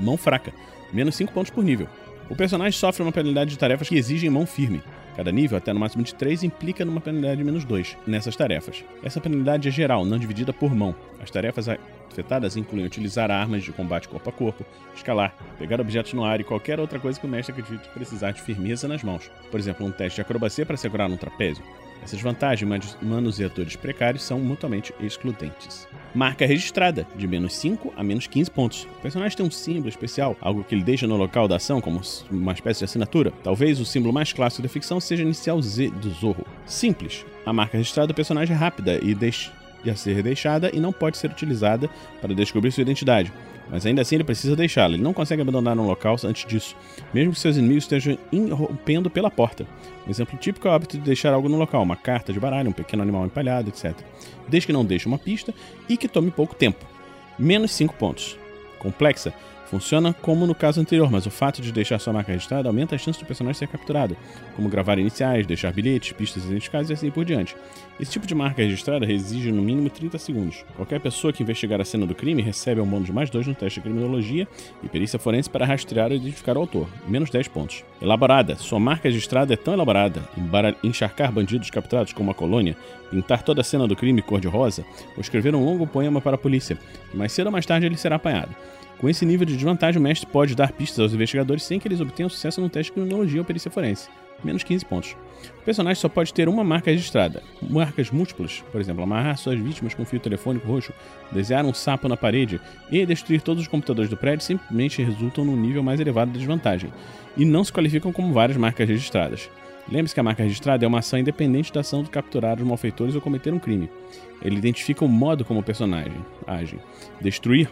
Mão 0.00 0.16
fraca, 0.16 0.54
menos 0.92 1.14
5 1.16 1.32
pontos 1.32 1.50
por 1.50 1.64
nível. 1.64 1.88
O 2.28 2.36
personagem 2.36 2.78
sofre 2.78 3.02
uma 3.02 3.12
penalidade 3.12 3.50
de 3.50 3.58
tarefas 3.58 3.88
que 3.88 3.96
exigem 3.96 4.30
mão 4.30 4.46
firme. 4.46 4.82
Cada 5.16 5.30
nível, 5.30 5.58
até 5.58 5.72
no 5.72 5.80
máximo 5.80 6.02
de 6.02 6.14
3, 6.14 6.44
implica 6.44 6.84
numa 6.84 7.00
penalidade 7.00 7.36
de 7.36 7.44
menos 7.44 7.64
2 7.64 7.98
nessas 8.06 8.34
tarefas. 8.34 8.82
Essa 9.02 9.20
penalidade 9.20 9.68
é 9.68 9.70
geral, 9.70 10.04
não 10.04 10.18
dividida 10.18 10.52
por 10.52 10.74
mão. 10.74 10.94
As 11.20 11.30
tarefas 11.30 11.68
afetadas 11.68 12.56
incluem 12.56 12.86
utilizar 12.86 13.30
armas 13.30 13.62
de 13.62 13.72
combate 13.72 14.08
corpo 14.08 14.30
a 14.30 14.32
corpo, 14.32 14.64
escalar, 14.94 15.36
pegar 15.58 15.80
objetos 15.80 16.14
no 16.14 16.24
ar 16.24 16.40
e 16.40 16.44
qualquer 16.44 16.80
outra 16.80 16.98
coisa 16.98 17.20
que 17.20 17.26
o 17.26 17.28
mestre 17.28 17.52
acredite 17.52 17.88
precisar 17.90 18.30
de 18.30 18.40
firmeza 18.40 18.88
nas 18.88 19.02
mãos. 19.02 19.30
Por 19.50 19.60
exemplo, 19.60 19.84
um 19.84 19.92
teste 19.92 20.16
de 20.16 20.22
acrobacia 20.22 20.64
para 20.64 20.76
segurar 20.76 21.10
um 21.10 21.16
trapézio. 21.16 21.62
Essas 22.02 22.20
vantagens 22.20 22.96
manuseadores 23.00 23.76
precários 23.76 24.24
são 24.24 24.40
mutuamente 24.40 24.92
excludentes. 25.00 25.86
Marca 26.14 26.44
registrada, 26.44 27.06
de 27.16 27.26
menos 27.26 27.54
5 27.54 27.92
a 27.96 28.02
menos 28.02 28.26
15 28.26 28.50
pontos. 28.50 28.84
O 28.98 29.02
personagem 29.02 29.36
tem 29.36 29.46
um 29.46 29.50
símbolo 29.50 29.88
especial, 29.88 30.36
algo 30.40 30.64
que 30.64 30.74
ele 30.74 30.82
deixa 30.82 31.06
no 31.06 31.16
local 31.16 31.46
da 31.46 31.56
ação 31.56 31.80
como 31.80 32.00
uma 32.30 32.52
espécie 32.52 32.80
de 32.80 32.84
assinatura. 32.84 33.32
Talvez 33.42 33.80
o 33.80 33.84
símbolo 33.84 34.12
mais 34.12 34.32
clássico 34.32 34.62
da 34.62 34.68
ficção 34.68 35.00
seja 35.00 35.22
a 35.22 35.26
inicial 35.26 35.60
Z 35.62 35.90
do 35.90 36.10
Zorro. 36.10 36.46
Simples. 36.66 37.24
A 37.46 37.52
marca 37.52 37.76
registrada 37.76 38.08
do 38.08 38.14
personagem 38.14 38.54
é 38.54 38.58
rápida 38.58 38.98
e 39.02 39.14
deixa 39.14 39.52
de 39.82 39.98
ser 39.98 40.22
deixada 40.22 40.70
e 40.72 40.78
não 40.78 40.92
pode 40.92 41.16
ser 41.18 41.30
utilizada 41.30 41.88
para 42.20 42.34
descobrir 42.34 42.70
sua 42.70 42.82
identidade. 42.82 43.32
Mas 43.72 43.86
ainda 43.86 44.02
assim 44.02 44.16
ele 44.16 44.24
precisa 44.24 44.54
deixá-la. 44.54 44.94
Ele 44.94 45.02
não 45.02 45.14
consegue 45.14 45.40
abandonar 45.40 45.76
um 45.78 45.86
local 45.86 46.14
antes 46.24 46.44
disso, 46.44 46.76
mesmo 47.12 47.32
que 47.32 47.40
seus 47.40 47.56
inimigos 47.56 47.84
estejam 47.84 48.18
irrompendo 48.30 49.08
pela 49.08 49.30
porta. 49.30 49.66
Um 50.06 50.10
exemplo 50.10 50.38
típico 50.38 50.68
é 50.68 50.70
o 50.70 50.74
hábito 50.74 50.98
de 50.98 51.02
deixar 51.02 51.32
algo 51.32 51.48
no 51.48 51.56
local, 51.56 51.82
uma 51.82 51.96
carta 51.96 52.34
de 52.34 52.38
baralho, 52.38 52.68
um 52.68 52.72
pequeno 52.72 53.02
animal 53.02 53.24
empalhado, 53.24 53.70
etc. 53.70 53.96
Desde 54.46 54.66
que 54.66 54.72
não 54.74 54.84
deixe 54.84 55.06
uma 55.06 55.18
pista 55.18 55.54
e 55.88 55.96
que 55.96 56.06
tome 56.06 56.30
pouco 56.30 56.54
tempo. 56.54 56.84
Menos 57.38 57.72
5 57.72 57.94
pontos. 57.94 58.36
Complexa 58.78 59.32
Funciona 59.72 60.12
como 60.12 60.46
no 60.46 60.54
caso 60.54 60.82
anterior, 60.82 61.10
mas 61.10 61.24
o 61.24 61.30
fato 61.30 61.62
de 61.62 61.72
deixar 61.72 61.98
sua 61.98 62.12
marca 62.12 62.30
registrada 62.30 62.68
aumenta 62.68 62.94
a 62.94 62.98
chance 62.98 63.18
do 63.18 63.24
personagem 63.24 63.58
ser 63.58 63.68
capturado, 63.68 64.14
como 64.54 64.68
gravar 64.68 64.98
iniciais, 64.98 65.46
deixar 65.46 65.72
bilhetes, 65.72 66.12
pistas 66.12 66.44
identificadas 66.44 66.90
e 66.90 66.92
assim 66.92 67.10
por 67.10 67.24
diante. 67.24 67.56
Esse 67.98 68.12
tipo 68.12 68.26
de 68.26 68.34
marca 68.34 68.60
registrada 68.60 69.10
exige 69.10 69.50
no 69.50 69.62
mínimo 69.62 69.88
30 69.88 70.18
segundos. 70.18 70.62
Qualquer 70.76 71.00
pessoa 71.00 71.32
que 71.32 71.42
investigar 71.42 71.80
a 71.80 71.86
cena 71.86 72.04
do 72.04 72.14
crime 72.14 72.42
recebe 72.42 72.82
um 72.82 72.86
bônus 72.86 73.06
de 73.06 73.14
mais 73.14 73.30
2 73.30 73.46
no 73.46 73.54
teste 73.54 73.80
de 73.80 73.84
criminologia 73.84 74.46
e 74.82 74.88
perícia 74.90 75.18
forense 75.18 75.48
para 75.48 75.64
rastrear 75.64 76.12
e 76.12 76.16
identificar 76.16 76.58
o 76.58 76.60
autor, 76.60 76.86
menos 77.08 77.30
10 77.30 77.48
pontos. 77.48 77.82
Elaborada. 77.98 78.56
Sua 78.56 78.78
marca 78.78 79.08
registrada 79.08 79.54
é 79.54 79.56
tão 79.56 79.72
elaborada, 79.72 80.22
encharcar 80.84 81.32
bandidos 81.32 81.70
capturados 81.70 82.12
com 82.12 82.22
uma 82.22 82.34
colônia, 82.34 82.76
pintar 83.10 83.42
toda 83.42 83.62
a 83.62 83.64
cena 83.64 83.88
do 83.88 83.96
crime 83.96 84.20
cor-de-rosa 84.20 84.84
ou 85.16 85.22
escrever 85.22 85.54
um 85.54 85.64
longo 85.64 85.86
poema 85.86 86.20
para 86.20 86.34
a 86.34 86.38
polícia. 86.38 86.76
Mais 87.14 87.32
cedo 87.32 87.46
ou 87.46 87.52
mais 87.52 87.64
tarde 87.64 87.86
ele 87.86 87.96
será 87.96 88.16
apanhado. 88.16 88.54
Com 88.98 89.08
esse 89.08 89.26
nível 89.26 89.46
de 89.46 89.54
desvantagem, 89.54 90.00
o 90.00 90.02
mestre 90.02 90.28
pode 90.28 90.54
dar 90.54 90.72
pistas 90.72 91.00
aos 91.00 91.12
investigadores 91.12 91.64
sem 91.64 91.80
que 91.80 91.88
eles 91.88 92.00
obtenham 92.00 92.28
sucesso 92.28 92.60
no 92.60 92.68
teste 92.68 92.90
de 92.90 92.94
criminologia 92.94 93.40
ou 93.40 93.44
perícia 93.44 93.70
forense. 93.70 94.08
Menos 94.44 94.62
15 94.64 94.84
pontos. 94.84 95.16
O 95.60 95.64
personagem 95.64 96.00
só 96.00 96.08
pode 96.08 96.32
ter 96.32 96.48
uma 96.48 96.64
marca 96.64 96.90
registrada. 96.90 97.42
Marcas 97.60 98.10
múltiplas, 98.10 98.62
por 98.72 98.80
exemplo, 98.80 99.02
amarrar 99.02 99.36
suas 99.36 99.58
vítimas 99.58 99.94
com 99.94 100.04
fio 100.04 100.20
telefônico 100.20 100.66
roxo, 100.66 100.92
desenhar 101.30 101.64
um 101.64 101.74
sapo 101.74 102.08
na 102.08 102.16
parede 102.16 102.60
e 102.90 103.04
destruir 103.06 103.40
todos 103.40 103.62
os 103.62 103.68
computadores 103.68 104.10
do 104.10 104.16
prédio 104.16 104.44
simplesmente 104.44 105.02
resultam 105.02 105.44
num 105.44 105.56
nível 105.56 105.82
mais 105.82 106.00
elevado 106.00 106.32
de 106.32 106.38
desvantagem 106.38 106.92
e 107.36 107.44
não 107.44 107.64
se 107.64 107.72
qualificam 107.72 108.12
como 108.12 108.32
várias 108.32 108.56
marcas 108.56 108.88
registradas. 108.88 109.48
Lembre-se 109.88 110.14
que 110.14 110.20
a 110.20 110.24
marca 110.24 110.42
registrada 110.42 110.84
é 110.84 110.88
uma 110.88 111.00
ação 111.00 111.18
independente 111.18 111.72
da 111.72 111.80
ação 111.80 112.02
de 112.02 112.10
capturar 112.10 112.56
os 112.58 112.66
malfeitores 112.66 113.14
ou 113.14 113.20
cometer 113.20 113.52
um 113.52 113.58
crime. 113.58 113.90
Ele 114.40 114.56
identifica 114.56 115.04
o 115.04 115.08
modo 115.08 115.44
como 115.44 115.60
o 115.60 115.62
personagem 115.62 116.14
age. 116.46 116.78
Destruir 117.20 117.68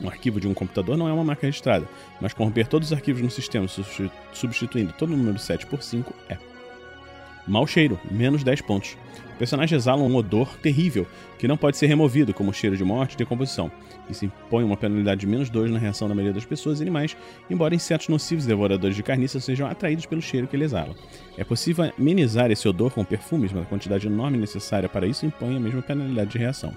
um 0.00 0.08
arquivo 0.08 0.40
de 0.40 0.48
um 0.48 0.54
computador 0.54 0.96
não 0.96 1.08
é 1.08 1.12
uma 1.12 1.24
marca 1.24 1.46
registrada, 1.46 1.88
mas 2.20 2.32
corromper 2.32 2.66
todos 2.66 2.88
os 2.88 2.92
arquivos 2.92 3.22
no 3.22 3.30
sistema 3.30 3.66
substituindo 4.32 4.92
todo 4.92 5.12
o 5.12 5.16
número 5.16 5.38
7 5.38 5.66
por 5.66 5.82
5 5.82 6.14
é. 6.28 6.36
Mau 7.46 7.66
cheiro, 7.66 7.98
menos 8.10 8.42
10 8.42 8.60
pontos. 8.62 8.96
O 9.34 9.38
personagem 9.38 9.76
exala 9.76 10.02
um 10.02 10.16
odor 10.16 10.56
terrível 10.56 11.06
que 11.38 11.46
não 11.46 11.56
pode 11.56 11.76
ser 11.76 11.86
removido, 11.86 12.34
como 12.34 12.52
cheiro 12.52 12.76
de 12.76 12.82
morte 12.82 13.14
e 13.14 13.16
decomposição. 13.18 13.70
Isso 14.10 14.24
impõe 14.24 14.64
uma 14.64 14.76
penalidade 14.76 15.20
de 15.20 15.26
menos 15.26 15.48
2 15.48 15.70
na 15.70 15.78
reação 15.78 16.08
da 16.08 16.14
maioria 16.14 16.32
das 16.32 16.44
pessoas 16.44 16.80
e 16.80 16.82
animais, 16.82 17.16
embora 17.48 17.74
insetos 17.74 18.08
nocivos 18.08 18.46
e 18.46 18.48
devoradores 18.48 18.96
de 18.96 19.02
carniça 19.02 19.38
sejam 19.38 19.68
atraídos 19.68 20.06
pelo 20.06 20.22
cheiro 20.22 20.48
que 20.48 20.56
ele 20.56 20.64
exala. 20.64 20.94
É 21.36 21.44
possível 21.44 21.92
amenizar 21.96 22.50
esse 22.50 22.66
odor 22.66 22.90
com 22.90 23.04
perfumes, 23.04 23.52
mas 23.52 23.62
a 23.62 23.66
quantidade 23.66 24.06
enorme 24.06 24.38
necessária 24.38 24.88
para 24.88 25.06
isso 25.06 25.24
impõe 25.24 25.56
a 25.56 25.60
mesma 25.60 25.82
penalidade 25.82 26.30
de 26.30 26.38
reação. 26.38 26.74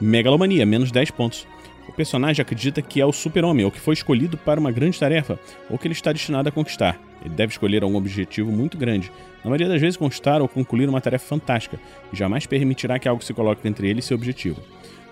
Megalomania, 0.00 0.66
menos 0.66 0.90
10 0.90 1.12
pontos. 1.12 1.46
O 1.88 1.92
personagem 1.92 2.40
acredita 2.40 2.80
que 2.80 3.00
é 3.00 3.06
o 3.06 3.12
super-homem, 3.12 3.64
ou 3.64 3.70
que 3.70 3.80
foi 3.80 3.94
escolhido 3.94 4.36
para 4.36 4.60
uma 4.60 4.70
grande 4.70 4.98
tarefa, 4.98 5.38
ou 5.68 5.76
que 5.76 5.86
ele 5.86 5.94
está 5.94 6.12
destinado 6.12 6.48
a 6.48 6.52
conquistar. 6.52 6.98
Ele 7.24 7.34
deve 7.34 7.52
escolher 7.52 7.82
algum 7.82 7.96
objetivo 7.96 8.50
muito 8.50 8.78
grande, 8.78 9.10
na 9.44 9.50
maioria 9.50 9.68
das 9.68 9.80
vezes 9.80 9.96
conquistar 9.96 10.40
ou 10.40 10.48
concluir 10.48 10.88
uma 10.88 11.00
tarefa 11.00 11.26
fantástica, 11.26 11.78
e 12.12 12.16
jamais 12.16 12.46
permitirá 12.46 12.98
que 12.98 13.08
algo 13.08 13.22
se 13.22 13.34
coloque 13.34 13.66
entre 13.66 13.88
ele 13.88 14.00
e 14.00 14.02
seu 14.02 14.16
objetivo. 14.16 14.60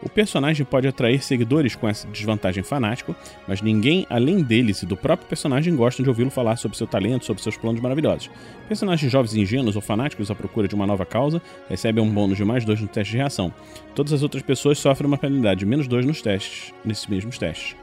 O 0.03 0.09
personagem 0.09 0.65
pode 0.65 0.89
atrair 0.89 1.23
seguidores 1.23 1.75
com 1.75 1.87
essa 1.87 2.09
desvantagem 2.09 2.63
fanática, 2.63 3.15
mas 3.47 3.61
ninguém 3.61 4.07
além 4.09 4.43
deles 4.43 4.83
e 4.83 4.87
do 4.87 4.97
próprio 4.97 5.29
personagem 5.29 5.77
gosta 5.77 6.03
de 6.03 6.09
ouvi-lo 6.09 6.31
falar 6.31 6.57
sobre 6.57 6.79
seu 6.79 6.87
talento, 6.87 7.27
sobre 7.27 7.43
seus 7.43 7.57
planos 7.57 7.83
maravilhosos. 7.83 8.31
Personagens 8.67 9.13
jovens 9.13 9.35
ingênuos 9.35 9.77
ou 9.77 9.83
fanáticos 9.83 10.31
à 10.31 10.35
procura 10.35 10.67
de 10.67 10.75
uma 10.75 10.87
nova 10.87 11.05
causa 11.05 11.43
recebem 11.69 12.03
um 12.03 12.11
bônus 12.11 12.39
de 12.39 12.45
mais 12.45 12.65
dois 12.65 12.81
no 12.81 12.89
teste 12.89 13.13
de 13.13 13.19
reação. 13.19 13.53
Todas 13.95 14.13
as 14.15 14.23
outras 14.23 14.43
pessoas 14.43 14.79
sofrem 14.79 15.07
uma 15.07 15.19
penalidade 15.19 15.61
de 15.61 15.67
menos 15.67 15.87
dois 15.87 16.07
nos 16.07 16.23
testes, 16.23 16.73
nesses 16.83 17.07
mesmos 17.07 17.37
testes. 17.37 17.77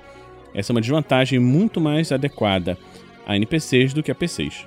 Essa 0.55 0.71
é 0.71 0.73
uma 0.73 0.81
desvantagem 0.81 1.37
muito 1.37 1.79
mais 1.79 2.11
adequada 2.11 2.77
a 3.27 3.35
NPCs 3.35 3.93
do 3.93 4.01
que 4.01 4.09
a 4.09 4.15
PCs. 4.15 4.65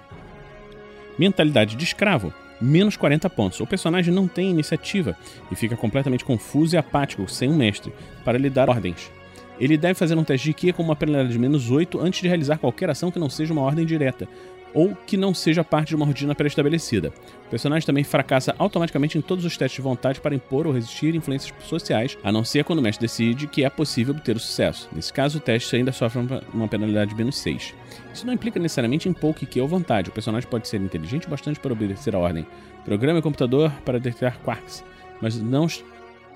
Mentalidade 1.18 1.74
de 1.74 1.82
escravo 1.82 2.32
menos 2.60 2.96
40 2.96 3.28
pontos. 3.30 3.60
O 3.60 3.66
personagem 3.66 4.12
não 4.12 4.28
tem 4.28 4.50
iniciativa 4.50 5.16
e 5.50 5.54
fica 5.54 5.76
completamente 5.76 6.24
confuso 6.24 6.74
e 6.74 6.78
apático, 6.78 7.28
sem 7.28 7.50
um 7.50 7.56
mestre, 7.56 7.92
para 8.24 8.38
lhe 8.38 8.50
dar 8.50 8.68
ordens. 8.68 9.10
Ele 9.58 9.76
deve 9.76 9.94
fazer 9.94 10.16
um 10.16 10.24
teste 10.24 10.48
de 10.48 10.54
Kia 10.54 10.72
com 10.72 10.82
uma 10.82 10.96
penalidade 10.96 11.32
de 11.32 11.38
menos 11.38 11.70
8 11.70 12.00
antes 12.00 12.20
de 12.20 12.28
realizar 12.28 12.58
qualquer 12.58 12.88
ação 12.88 13.10
que 13.10 13.18
não 13.18 13.28
seja 13.28 13.52
uma 13.52 13.62
ordem 13.62 13.84
direta, 13.84 14.26
ou 14.72 14.96
que 15.06 15.16
não 15.16 15.34
seja 15.34 15.64
parte 15.64 15.88
de 15.88 15.96
uma 15.96 16.06
rotina 16.06 16.34
pré-estabelecida. 16.34 17.12
O 17.46 17.50
personagem 17.50 17.86
também 17.86 18.04
fracassa 18.04 18.54
automaticamente 18.58 19.18
em 19.18 19.20
todos 19.20 19.44
os 19.44 19.56
testes 19.56 19.76
de 19.76 19.82
vontade 19.82 20.20
para 20.20 20.34
impor 20.34 20.66
ou 20.66 20.72
resistir 20.72 21.14
influências 21.14 21.52
sociais, 21.64 22.16
a 22.22 22.30
não 22.30 22.44
ser 22.44 22.64
quando 22.64 22.78
o 22.78 22.82
mestre 22.82 23.06
decide 23.06 23.46
que 23.46 23.64
é 23.64 23.70
possível 23.70 24.14
obter 24.14 24.36
o 24.36 24.40
sucesso. 24.40 24.88
Nesse 24.92 25.12
caso, 25.12 25.38
o 25.38 25.40
teste 25.40 25.74
ainda 25.74 25.92
sofre 25.92 26.20
uma 26.54 26.68
penalidade 26.68 27.10
de 27.10 27.16
menos 27.16 27.36
6. 27.38 27.74
Isso 28.12 28.26
não 28.26 28.32
implica 28.32 28.60
necessariamente 28.60 29.08
em 29.08 29.12
pouco 29.12 29.44
que 29.46 29.60
ou 29.60 29.68
vontade. 29.68 30.10
O 30.10 30.12
personagem 30.12 30.48
pode 30.48 30.68
ser 30.68 30.80
inteligente 30.80 31.28
bastante 31.28 31.58
para 31.58 31.72
obedecer 31.72 32.14
a 32.14 32.18
ordem. 32.18 32.46
Programe 32.84 33.18
o 33.18 33.22
computador 33.22 33.72
para 33.84 33.98
detectar 33.98 34.38
quarks, 34.40 34.84
mas 35.20 35.40
não 35.40 35.66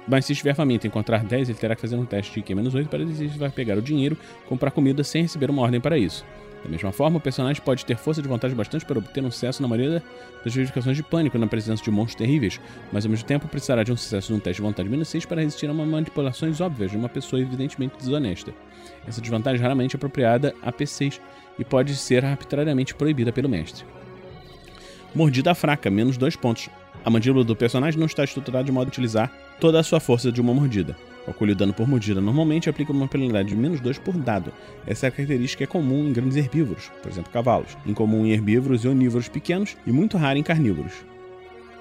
mas 0.07 0.26
se 0.26 0.33
estiver 0.33 0.55
faminto 0.55 0.87
e 0.87 0.88
encontrar 0.88 1.25
10, 1.25 1.49
ele 1.49 1.59
terá 1.59 1.75
que 1.75 1.81
fazer 1.81 1.97
um 1.97 2.05
teste 2.05 2.35
de 2.35 2.43
Q-8 2.43 2.88
para 2.88 3.05
decidir 3.05 3.31
se 3.31 3.38
vai 3.38 3.49
pegar 3.49 3.79
o 3.79 3.83
dinheiro 3.83 4.19
comprar 4.47 4.71
comida 4.71 5.03
sem 5.03 5.23
receber 5.23 5.50
uma 5.50 5.62
ordem 5.62 5.81
para 5.81 5.97
isso. 5.97 6.25
Da 6.64 6.71
mesma 6.71 6.90
forma, 6.90 7.18
o 7.18 7.21
personagem 7.21 7.62
pode 7.62 7.85
ter 7.85 7.94
força 7.94 8.23
de 8.23 8.26
vontade 8.26 8.54
bastante 8.54 8.87
para 8.87 8.99
obter 8.99 9.23
um 9.23 9.30
sucesso 9.30 9.61
na 9.61 9.68
maioria 9.68 10.02
das 10.42 10.50
justificações 10.50 10.97
de 10.97 11.02
pânico 11.02 11.37
na 11.38 11.47
presença 11.47 11.85
de 11.85 11.90
monstros 11.90 12.14
terríveis, 12.14 12.59
mas 12.90 13.04
ao 13.04 13.11
mesmo 13.11 13.26
tempo 13.26 13.47
precisará 13.47 13.83
de 13.83 13.92
um 13.92 13.97
sucesso 13.97 14.33
num 14.33 14.40
teste 14.40 14.62
de 14.62 14.66
vontade 14.66 14.88
menos 14.88 15.09
6 15.09 15.26
para 15.26 15.42
resistir 15.42 15.68
a 15.68 15.73
uma 15.73 15.85
manipulações 15.85 16.62
óbvias 16.62 16.90
de 16.90 16.97
uma 16.97 17.09
pessoa 17.09 17.42
evidentemente 17.42 17.99
desonesta. 17.99 18.54
Essa 19.06 19.21
desvantagem 19.21 19.61
raramente 19.61 19.94
é 19.94 19.99
apropriada 19.99 20.54
a 20.62 20.73
PCs 20.73 21.21
e 21.59 21.64
pode 21.64 21.94
ser 21.97 22.25
arbitrariamente 22.25 22.94
proibida 22.94 23.30
pelo 23.30 23.49
mestre. 23.49 23.85
Mordida 25.14 25.54
fraca, 25.54 25.90
menos 25.90 26.16
2 26.16 26.35
pontos. 26.37 26.71
A 27.04 27.11
mandíbula 27.11 27.44
do 27.44 27.54
personagem 27.54 28.00
não 28.00 28.06
está 28.06 28.25
estruturada 28.25 28.64
de 28.64 28.73
modo 28.73 28.87
a 28.87 28.88
utilizar 28.88 29.30
toda 29.61 29.78
a 29.78 29.83
sua 29.83 30.00
força 30.00 30.33
de 30.33 30.40
uma 30.40 30.54
mordida. 30.54 30.97
Calcule 31.25 31.54
dano 31.54 31.73
por 31.73 31.88
mordida. 31.88 32.21
Normalmente 32.21 32.69
aplica 32.69 32.93
uma 32.93 33.09
penalidade 33.09 33.49
de 33.49 33.57
menos 33.57 33.81
2 33.81 33.99
por 33.99 34.14
dado. 34.16 34.52
Essa 34.87 35.11
característica 35.11 35.64
é 35.64 35.66
comum 35.66 36.09
em 36.09 36.12
grandes 36.12 36.37
herbívoros, 36.37 36.90
por 37.02 37.11
exemplo, 37.11 37.33
cavalos, 37.33 37.76
incomum 37.87 38.26
em 38.26 38.33
herbívoros 38.33 38.85
e 38.85 38.88
onívoros 38.88 39.28
pequenos 39.28 39.76
e 39.87 39.93
muito 39.93 40.16
rara 40.16 40.38
em 40.38 40.43
carnívoros. 40.43 40.93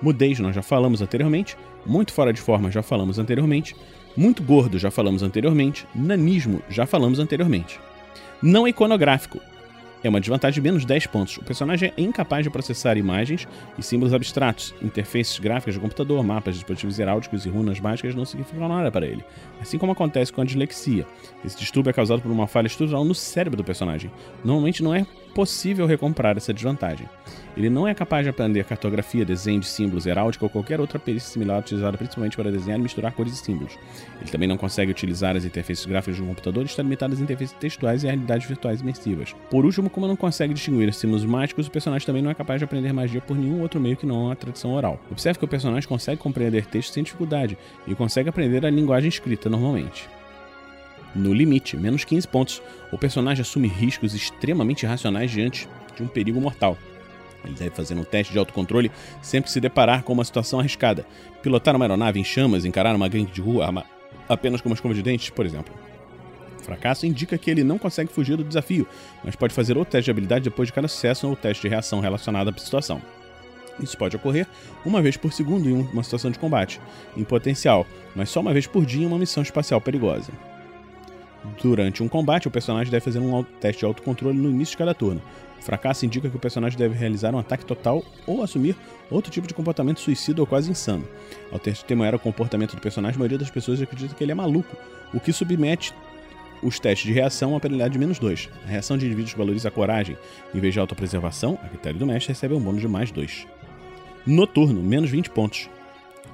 Mudez, 0.02 0.40
nós 0.40 0.56
já 0.56 0.62
falamos 0.62 1.02
anteriormente. 1.02 1.58
Muito 1.86 2.14
fora 2.14 2.34
de 2.34 2.42
forma, 2.42 2.72
já 2.72 2.82
falamos 2.82 3.20
anteriormente. 3.20 3.76
Muito 4.16 4.44
gordo, 4.44 4.78
já 4.78 4.92
falamos 4.92 5.24
anteriormente. 5.24 5.88
Nanismo, 5.94 6.62
já 6.70 6.86
falamos 6.86 7.20
anteriormente. 7.20 7.80
Não 8.42 8.68
iconográfico. 8.68 9.40
É 10.04 10.10
uma 10.10 10.20
desvantagem 10.20 10.56
de 10.56 10.62
menos 10.62 10.86
10 10.86 11.08
pontos. 11.08 11.38
O 11.38 11.44
personagem 11.44 11.94
é 11.96 12.02
incapaz 12.02 12.44
de 12.44 12.50
processar 12.50 12.98
imagens 12.98 13.48
e 13.78 13.84
símbolos 13.84 14.14
abstratos. 14.14 14.74
Interfaces 14.82 15.40
gráficas 15.40 15.76
de 15.76 15.80
computador, 15.80 16.24
mapas, 16.24 16.56
dispositivos 16.56 17.00
heráldicos 17.00 17.46
e 17.46 17.50
runas 17.50 17.80
mágicas 17.80 18.16
não 18.16 18.26
significam 18.26 18.68
nada 18.68 18.92
para 18.92 19.06
ele. 19.06 19.24
Assim 19.62 19.78
como 19.78 19.92
acontece 19.92 20.32
com 20.32 20.42
a 20.42 20.46
dislexia. 20.46 21.06
Esse 21.46 21.58
distúrbio 21.58 21.90
é 21.90 21.94
causado 21.94 22.22
por 22.22 22.32
uma 22.32 22.48
falha 22.48 22.68
estrutural 22.68 23.06
no 23.06 23.16
cérebro 23.16 23.58
do 23.58 23.64
personagem. 23.64 24.12
Normalmente 24.44 24.84
não 24.84 24.94
é 24.94 25.06
possível 25.34 25.86
recomprar 25.86 26.38
essa 26.38 26.54
desvantagem. 26.54 27.08
Ele 27.56 27.70
não 27.70 27.88
é 27.88 27.94
capaz 27.94 28.24
de 28.24 28.30
aprender 28.30 28.64
cartografia, 28.66 29.24
desenho 29.24 29.60
de 29.60 29.68
símbolos, 29.68 30.06
heráldica 30.06 30.46
ou 30.46 30.50
qualquer 30.50 30.80
outra 30.80 30.98
perícia 30.98 31.30
similar 31.30 31.60
utilizada 31.60 31.98
principalmente 31.98 32.36
para 32.36 32.52
desenhar 32.52 32.80
e 32.80 32.82
misturar 32.82 33.12
cores 33.12 33.34
e 33.34 33.38
símbolos. 33.38 33.78
Ele 34.20 34.32
também 34.32 34.48
não 34.48 34.58
consegue 34.58 34.92
utilizar 34.92 35.36
as 35.36 35.46
interfaces 35.46 35.86
gráficas 35.86 36.16
de 36.16 36.24
um 36.24 36.28
computador 36.28 36.64
e 36.64 36.66
está 36.66 36.82
limitado 36.82 37.14
às 37.14 37.20
interfaces 37.20 37.56
textuais 37.60 38.04
e 38.04 38.08
realidades 38.08 38.48
virtuais 38.48 38.82
imersivas. 38.82 39.36
Por 39.52 39.66
último, 39.66 39.90
como 39.90 40.08
não 40.08 40.16
consegue 40.16 40.54
distinguir 40.54 40.90
os 40.90 40.98
símbolos 40.98 41.26
mágicos, 41.26 41.68
o 41.68 41.72
personagem 41.72 42.06
também 42.06 42.22
não 42.22 42.32
é 42.32 42.34
capaz 42.34 42.60
de 42.60 42.66
aprender 42.66 42.92
magia 42.92 43.22
por 43.22 43.38
nenhum 43.38 43.62
outro 43.62 43.80
meio 43.80 43.96
que 43.96 44.06
não 44.06 44.32
a 44.32 44.36
tradição 44.36 44.74
oral. 44.74 45.00
Observe 45.12 45.38
que 45.38 45.46
o 45.46 45.48
personagem 45.48 45.88
consegue 45.88 46.22
compreender 46.22 46.66
textos 46.66 46.94
sem 46.94 47.04
dificuldade 47.04 47.58
e 47.86 47.94
consegue 47.94 48.30
aprender 48.30 48.66
a 48.66 48.70
linguagem 48.70 49.10
escrita 49.10 49.50
normalmente. 49.50 50.10
No 51.16 51.34
limite, 51.34 51.78
menos 51.78 52.04
15 52.04 52.28
pontos, 52.28 52.62
o 52.92 52.98
personagem 52.98 53.42
assume 53.42 53.68
riscos 53.68 54.14
extremamente 54.14 54.84
irracionais 54.84 55.30
diante 55.30 55.68
de 55.96 56.02
um 56.02 56.08
perigo 56.08 56.42
mortal. 56.42 56.78
Ele 57.46 57.54
deve 57.54 57.72
fazer 57.72 57.96
um 57.96 58.04
teste 58.04 58.32
de 58.32 58.40
autocontrole 58.40 58.92
sempre 59.22 59.48
que 59.48 59.52
se 59.52 59.60
deparar 59.60 60.04
com 60.04 60.14
uma 60.14 60.24
situação 60.24 60.60
arriscada. 60.60 61.06
Pilotar 61.42 61.76
uma 61.76 61.86
aeronave 61.86 62.20
em 62.20 62.24
chamas, 62.24 62.66
encarar 62.66 62.96
uma 62.96 63.08
gangue 63.08 63.32
de 63.32 63.42
rua 63.42 63.86
apenas 64.28 64.62
com 64.62 64.70
uma 64.70 64.76
escova 64.76 64.94
de 64.94 65.02
dentes, 65.02 65.30
por 65.30 65.46
exemplo. 65.46 65.74
O 66.60 66.64
fracasso 66.64 67.06
indica 67.06 67.38
que 67.38 67.52
ele 67.52 67.64
não 67.64 67.78
consegue 67.78 68.12
fugir 68.12 68.38
do 68.38 68.44
desafio, 68.44 68.88
mas 69.24 69.36
pode 69.36 69.54
fazer 69.54 69.78
outro 69.78 69.92
teste 69.92 70.06
de 70.06 70.12
habilidade 70.12 70.46
depois 70.46 70.70
de 70.70 70.74
cada 70.74 70.88
sucesso 70.88 71.28
ou 71.28 71.36
teste 71.36 71.64
de 71.64 71.68
reação 71.68 72.00
relacionado 72.00 72.50
à 72.50 72.58
situação. 72.58 73.02
Isso 73.80 73.98
pode 73.98 74.16
ocorrer 74.16 74.48
uma 74.86 75.02
vez 75.02 75.18
por 75.18 75.34
segundo 75.34 75.70
em 75.70 75.74
uma 75.74 76.04
situação 76.04 76.32
de 76.32 76.40
combate, 76.40 76.80
em 77.18 77.24
potencial, 77.24 77.86
mas 78.16 78.30
só 78.30 78.40
uma 78.40 78.54
vez 78.54 78.66
por 78.66 78.86
dia 78.86 79.04
em 79.04 79.08
uma 79.08 79.18
missão 79.18 79.44
espacial 79.44 79.82
perigosa. 79.82 80.32
Durante 81.62 82.02
um 82.02 82.08
combate, 82.08 82.48
o 82.48 82.52
personagem 82.52 82.90
deve 82.90 83.04
fazer 83.04 83.20
um 83.20 83.44
teste 83.44 83.80
de 83.80 83.86
autocontrole 83.86 84.38
no 84.38 84.50
início 84.50 84.74
de 84.74 84.78
cada 84.78 84.94
turno. 84.94 85.22
O 85.60 85.62
fracasso 85.62 86.06
indica 86.06 86.30
que 86.30 86.36
o 86.36 86.40
personagem 86.40 86.78
deve 86.78 86.96
realizar 86.96 87.34
um 87.34 87.40
ataque 87.40 87.66
total 87.66 88.04
ou 88.26 88.44
assumir 88.44 88.76
outro 89.10 89.32
tipo 89.32 89.48
de 89.48 89.54
comportamento 89.54 90.00
suicida 90.00 90.42
ou 90.42 90.48
quase 90.48 90.72
insano. 90.72 91.08
Ao 91.52 91.60
testemunhar 91.60 92.16
o 92.16 92.20
comportamento 92.20 92.76
do 92.76 92.82
personagem, 92.82 93.16
a 93.16 93.20
maioria 93.20 93.38
das 93.38 93.50
pessoas 93.50 93.82
acredita 93.82 94.16
que 94.16 94.24
ele 94.24 94.32
é 94.32 94.36
maluco, 94.36 94.76
o 95.14 95.20
que 95.20 95.32
submete 95.32 95.94
os 96.62 96.80
testes 96.80 97.08
de 97.08 97.14
reação 97.14 97.50
a 97.50 97.54
uma 97.54 97.60
penalidade 97.60 97.94
de 97.94 98.00
menos 98.00 98.20
2. 98.20 98.50
A 98.66 98.70
reação 98.70 98.98
de 98.98 99.06
indivíduos 99.06 99.34
que 99.34 99.40
valoriza 99.40 99.68
a 99.68 99.72
coragem 99.72 100.18
em 100.54 100.60
vez 100.60 100.74
de 100.74 100.80
autopreservação, 100.80 101.60
a 101.62 101.68
critério 101.68 102.00
do 102.00 102.06
mestre, 102.06 102.30
recebe 102.30 102.54
um 102.54 102.60
bônus 102.60 102.82
de 102.82 102.88
mais 102.88 103.12
2. 103.12 103.48
Noturno, 104.26 104.82
menos 104.82 105.10
20 105.10 105.30
pontos. 105.30 105.70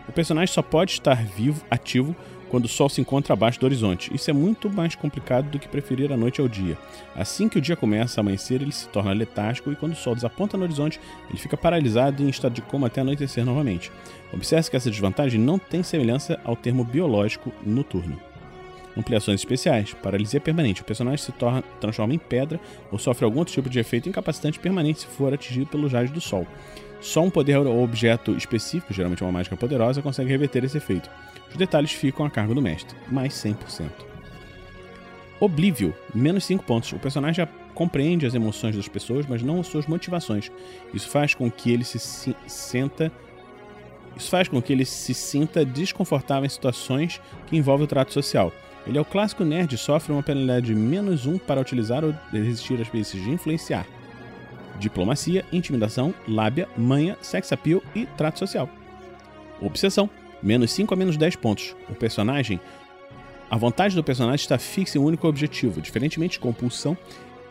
O 0.08 0.12
personagem 0.12 0.54
só 0.54 0.62
pode 0.62 0.92
estar 0.92 1.24
vivo, 1.24 1.64
ativo, 1.70 2.16
quando 2.50 2.66
o 2.66 2.70
sol 2.70 2.90
se 2.90 3.00
encontra 3.00 3.34
abaixo 3.34 3.60
do 3.60 3.66
horizonte. 3.66 4.14
Isso 4.14 4.30
é 4.30 4.34
muito 4.34 4.70
mais 4.70 4.96
complicado 4.96 5.50
do 5.50 5.60
que 5.60 5.68
preferir 5.68 6.12
a 6.12 6.18
noite 6.18 6.42
ao 6.42 6.48
dia. 6.48 6.78
Assim 7.16 7.48
que 7.48 7.58
o 7.58 7.62
dia 7.62 7.76
começa 7.76 8.20
a 8.20 8.22
amanhecer, 8.22 8.62
ele 8.62 8.72
se 8.72 8.88
torna 8.90 9.14
letárgico 9.14 9.72
e 9.72 9.76
quando 9.76 9.94
o 9.94 9.96
sol 9.96 10.16
desaponta 10.16 10.58
no 10.58 10.64
horizonte, 10.64 11.00
ele 11.30 11.40
fica 11.40 11.56
paralisado 11.56 12.24
em 12.24 12.30
estado 12.30 12.54
de 12.54 12.62
coma 12.62 12.88
até 12.88 13.02
anoitecer 13.02 13.46
novamente. 13.46 13.92
Observe 14.34 14.70
que 14.70 14.76
essa 14.76 14.92
desvantagem 14.92 15.40
não 15.40 15.58
tem 15.58 15.84
semelhança 15.84 16.40
ao 16.44 16.56
termo 16.56 16.84
biológico 16.84 17.52
noturno. 17.66 18.20
Ampliações 18.98 19.40
especiais. 19.40 19.94
Paralisia 19.94 20.42
permanente. 20.42 20.82
O 20.82 20.86
personagem 20.86 21.24
se 21.24 21.32
torna, 21.32 21.64
transforma 21.80 22.14
em 22.14 22.18
pedra 22.18 22.60
ou 22.92 23.00
sofre 23.00 23.24
algum 23.24 23.40
outro 23.40 23.54
tipo 23.54 23.70
de 23.70 23.80
efeito 23.80 24.10
incapacitante 24.10 24.60
permanente 24.60 25.02
se 25.02 25.08
for 25.08 25.34
atingido 25.34 25.68
pelo 25.68 25.88
raios 25.88 26.12
do 26.12 26.20
sol. 26.20 26.46
Só 27.02 27.24
um 27.24 27.30
poder 27.30 27.58
ou 27.58 27.84
objeto 27.84 28.36
específico, 28.36 28.94
geralmente 28.94 29.24
uma 29.24 29.32
mágica 29.32 29.56
poderosa, 29.56 30.02
consegue 30.02 30.30
reverter 30.30 30.64
esse 30.64 30.78
efeito. 30.78 31.10
Os 31.50 31.56
detalhes 31.56 31.92
ficam 31.92 32.26
a 32.26 32.30
cargo 32.30 32.54
do 32.54 32.62
mestre, 32.62 32.96
mais 33.08 33.34
100%. 33.34 33.90
Oblívio, 35.40 35.96
menos 36.14 36.44
5 36.44 36.66
pontos. 36.66 36.92
O 36.92 37.00
personagem 37.00 37.48
compreende 37.74 38.26
as 38.26 38.36
emoções 38.36 38.76
das 38.76 38.90
pessoas, 38.90 39.26
mas 39.26 39.42
não 39.42 39.62
as 39.62 39.68
suas 39.68 39.88
motivações. 39.88 40.52
Isso 40.94 41.08
faz 41.10 41.34
com 41.34 41.50
que 41.50 41.72
ele 41.72 41.86
se 41.86 41.98
sinta 42.46 43.12
isso 44.16 44.30
faz 44.30 44.50
com 44.50 44.62
que 44.62 44.74
ele 44.74 44.84
se 44.84 45.14
sinta 45.14 45.64
desconfortável 45.64 46.46
em 46.46 46.50
situações 46.50 47.22
que 47.48 47.56
envolvem 47.56 47.86
o 47.86 47.88
trato 47.88 48.12
social. 48.12 48.52
Ele 48.86 48.98
é 48.98 49.02
o 49.02 49.06
clássico 49.06 49.46
nerd 49.46 49.74
e 49.74 49.78
sofre 49.78 50.12
uma 50.12 50.22
penalidade 50.22 50.68
de 50.68 50.76
menos 50.76 51.26
um 51.26 51.38
para 51.38 51.62
utilizar 51.62 52.04
ou 52.04 52.14
resistir 52.32 52.82
às 52.82 52.90
perícias 52.90 53.24
de 53.24 53.30
influenciar, 53.30 53.88
diplomacia, 54.80 55.46
intimidação, 55.52 56.14
lábia, 56.28 56.68
manha, 56.78 57.18
sex 57.22 57.52
appeal 57.52 57.84
e 57.96 58.06
trato 58.06 58.40
social. 58.40 58.70
Obsessão 59.62 60.10
menos 60.42 60.72
5 60.72 60.94
a 60.94 60.98
menos 60.98 61.18
10 61.18 61.36
pontos. 61.36 61.76
O 61.90 61.94
personagem. 61.94 62.60
A 63.52 63.58
vontade 63.58 63.96
do 63.96 64.04
personagem 64.04 64.44
está 64.44 64.58
fixa 64.58 64.98
em 64.98 65.02
um 65.02 65.06
único 65.06 65.28
objetivo. 65.28 65.82
Diferentemente 65.82 66.34
de 66.34 66.40
compulsão, 66.40 66.98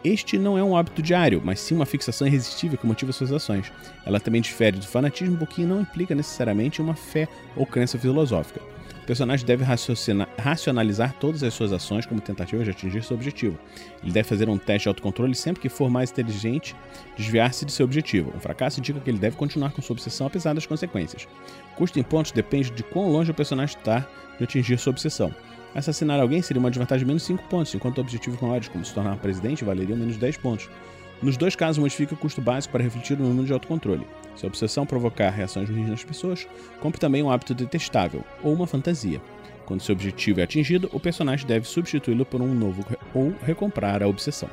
este 0.03 0.39
não 0.39 0.57
é 0.57 0.63
um 0.63 0.77
hábito 0.77 1.03
diário, 1.03 1.43
mas 1.45 1.61
sim 1.61 1.75
uma 1.75 1.85
fixação 1.85 2.27
irresistível 2.27 2.79
que 2.79 2.87
motiva 2.87 3.13
suas 3.13 3.33
ações. 3.33 3.71
Ela 4.07 4.21
também 4.21 4.41
difere 4.41 4.79
do 4.79 4.87
fanatismo 4.87 5.37
porque 5.37 5.63
não 5.63 5.81
implica 5.81 6.15
necessariamente 6.15 6.81
uma 6.81 6.95
fé 6.95 7.29
ou 7.57 7.67
crença 7.67 7.99
filosófica 7.99 8.78
personagem 9.09 9.47
deve 9.47 9.65
racionalizar 10.37 11.15
todas 11.15 11.43
as 11.43 11.55
suas 11.55 11.73
ações 11.73 12.05
como 12.05 12.21
tentativa 12.21 12.63
de 12.63 12.69
atingir 12.69 13.03
seu 13.03 13.17
objetivo. 13.17 13.59
Ele 14.03 14.13
deve 14.13 14.29
fazer 14.29 14.51
um 14.51 14.59
teste 14.59 14.83
de 14.83 14.89
autocontrole 14.89 15.35
sempre 15.35 15.63
que 15.63 15.71
for 15.71 15.89
mais 15.89 16.11
inteligente 16.11 16.77
desviar-se 17.17 17.65
de 17.65 17.73
seu 17.73 17.87
objetivo. 17.87 18.31
Um 18.37 18.39
fracasso 18.39 18.81
indica 18.81 19.01
que 19.01 19.09
ele 19.09 19.19
deve 19.19 19.35
continuar 19.35 19.73
com 19.73 19.81
sua 19.81 19.95
obsessão 19.95 20.27
apesar 20.27 20.53
das 20.53 20.67
consequências. 20.67 21.27
Custo 21.75 21.99
em 21.99 22.03
pontos 22.03 22.33
depende 22.33 22.71
de 22.71 22.83
quão 22.83 23.11
longe 23.11 23.31
o 23.31 23.35
personagem 23.35 23.79
está 23.79 24.07
de 24.37 24.45
atingir 24.45 24.79
sua 24.79 24.91
obsessão. 24.91 25.35
Assassinar 25.75 26.21
alguém 26.21 26.43
seria 26.43 26.61
uma 26.61 26.71
desvantagem 26.71 27.07
de 27.07 27.09
menos 27.09 27.23
5 27.23 27.45
pontos, 27.45 27.75
enquanto 27.75 28.03
objetivos 28.03 28.39
maiores, 28.43 28.69
como 28.69 28.85
se 28.85 28.93
tornar 28.93 29.17
presidente, 29.17 29.65
valeriam 29.65 29.97
menos 29.97 30.19
10 30.19 30.37
pontos. 30.37 30.69
Nos 31.23 31.37
dois 31.37 31.57
casos, 31.57 31.79
modifica 31.79 32.15
o 32.15 32.19
custo 32.19 32.41
básico 32.41 32.73
para 32.73 32.85
refletir 32.85 33.19
no 33.19 33.27
número 33.27 33.47
de 33.47 33.53
autocontrole. 33.53 34.07
Se 34.37 34.47
a 34.47 34.49
obsessão 34.49 34.87
provocar 34.87 35.31
reações 35.31 35.69
ruins 35.69 35.89
nas 35.89 36.05
pessoas, 36.05 36.47
compre 36.81 37.01
também 37.01 37.23
um 37.23 37.31
hábito 37.31 37.55
detestável, 37.55 38.25
ou 38.43 38.53
uma 38.53 38.67
fantasia. 38.67 39.21
Quando 39.67 39.83
seu 39.83 39.95
objetivo 39.95 40.41
é 40.41 40.45
atingido, 40.45 40.89
o 40.93 41.01
personagem 41.01 41.47
deve 41.47 41.67
substituí-lo 41.67 42.25
por 42.25 42.41
um 42.41 42.55
novo 42.55 42.85
ou 43.13 43.35
recomprar 43.45 44.03
a 44.03 44.09
obsessão. 44.09 44.49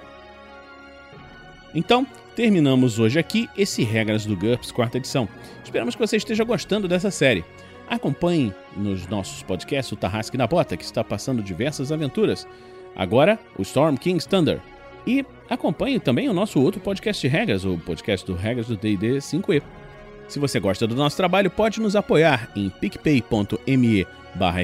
Então, 1.74 2.08
terminamos 2.36 3.00
hoje 3.00 3.20
aqui 3.20 3.50
esse 3.56 3.84
Regras 3.84 4.26
do 4.26 4.36
GURPS 4.36 4.72
quarta 4.72 4.98
edição. 4.98 5.30
Esperamos 5.64 5.94
que 5.94 6.02
você 6.02 6.18
esteja 6.18 6.44
gostando 6.44 6.88
dessa 6.88 7.12
série. 7.12 7.46
Acompanhe 7.88 8.54
nos 8.76 9.08
nossos 9.08 9.44
podcasts 9.44 9.92
o 9.92 9.96
Tarrasque 9.96 10.38
na 10.38 10.48
Bota, 10.48 10.76
que 10.76 10.84
está 10.84 11.04
passando 11.04 11.44
diversas 11.44 11.92
aventuras. 11.92 12.48
Agora, 12.96 13.38
o 13.58 13.62
Storm 13.62 13.98
King's 13.98 14.26
Thunder, 14.26 14.60
e 15.06 15.26
acompanhe 15.50 16.00
também 16.00 16.30
o 16.30 16.34
nosso 16.34 16.62
outro 16.62 16.82
podcast 16.82 17.22
de 17.22 17.28
regras, 17.28 17.66
o 17.66 17.78
podcast 17.78 18.26
do 18.26 18.34
Regras 18.34 18.68
do 18.68 18.78
D&D 18.78 19.18
5e. 19.18 19.62
Se 20.28 20.40
você 20.40 20.60
gosta 20.60 20.88
do 20.88 20.96
nosso 20.96 21.16
trabalho, 21.16 21.52
pode 21.52 21.80
nos 21.80 21.96
apoiar 21.96 22.50
em 22.56 22.70
picpay.me 22.70 24.08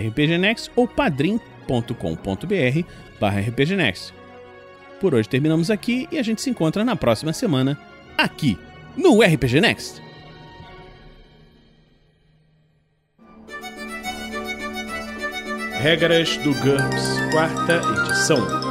rpgnext 0.08 0.71
ou 0.75 0.88
padrim.com.br 0.88 2.86
rpgnext. 3.47 4.13
Por 4.99 5.15
hoje 5.15 5.30
terminamos 5.30 5.71
aqui 5.71 6.08
e 6.12 6.17
a 6.17 6.23
gente 6.23 6.41
se 6.41 6.49
encontra 6.49 6.84
na 6.84 6.95
próxima 6.95 7.34
semana, 7.34 7.77
aqui 8.17 8.58
no 8.95 9.21
RPG 9.21 9.62
Next. 9.62 10.01
Regras 15.82 16.38
do 16.38 16.54
GURPS, 16.54 17.19
quarta 17.32 17.82
edição. 18.08 18.71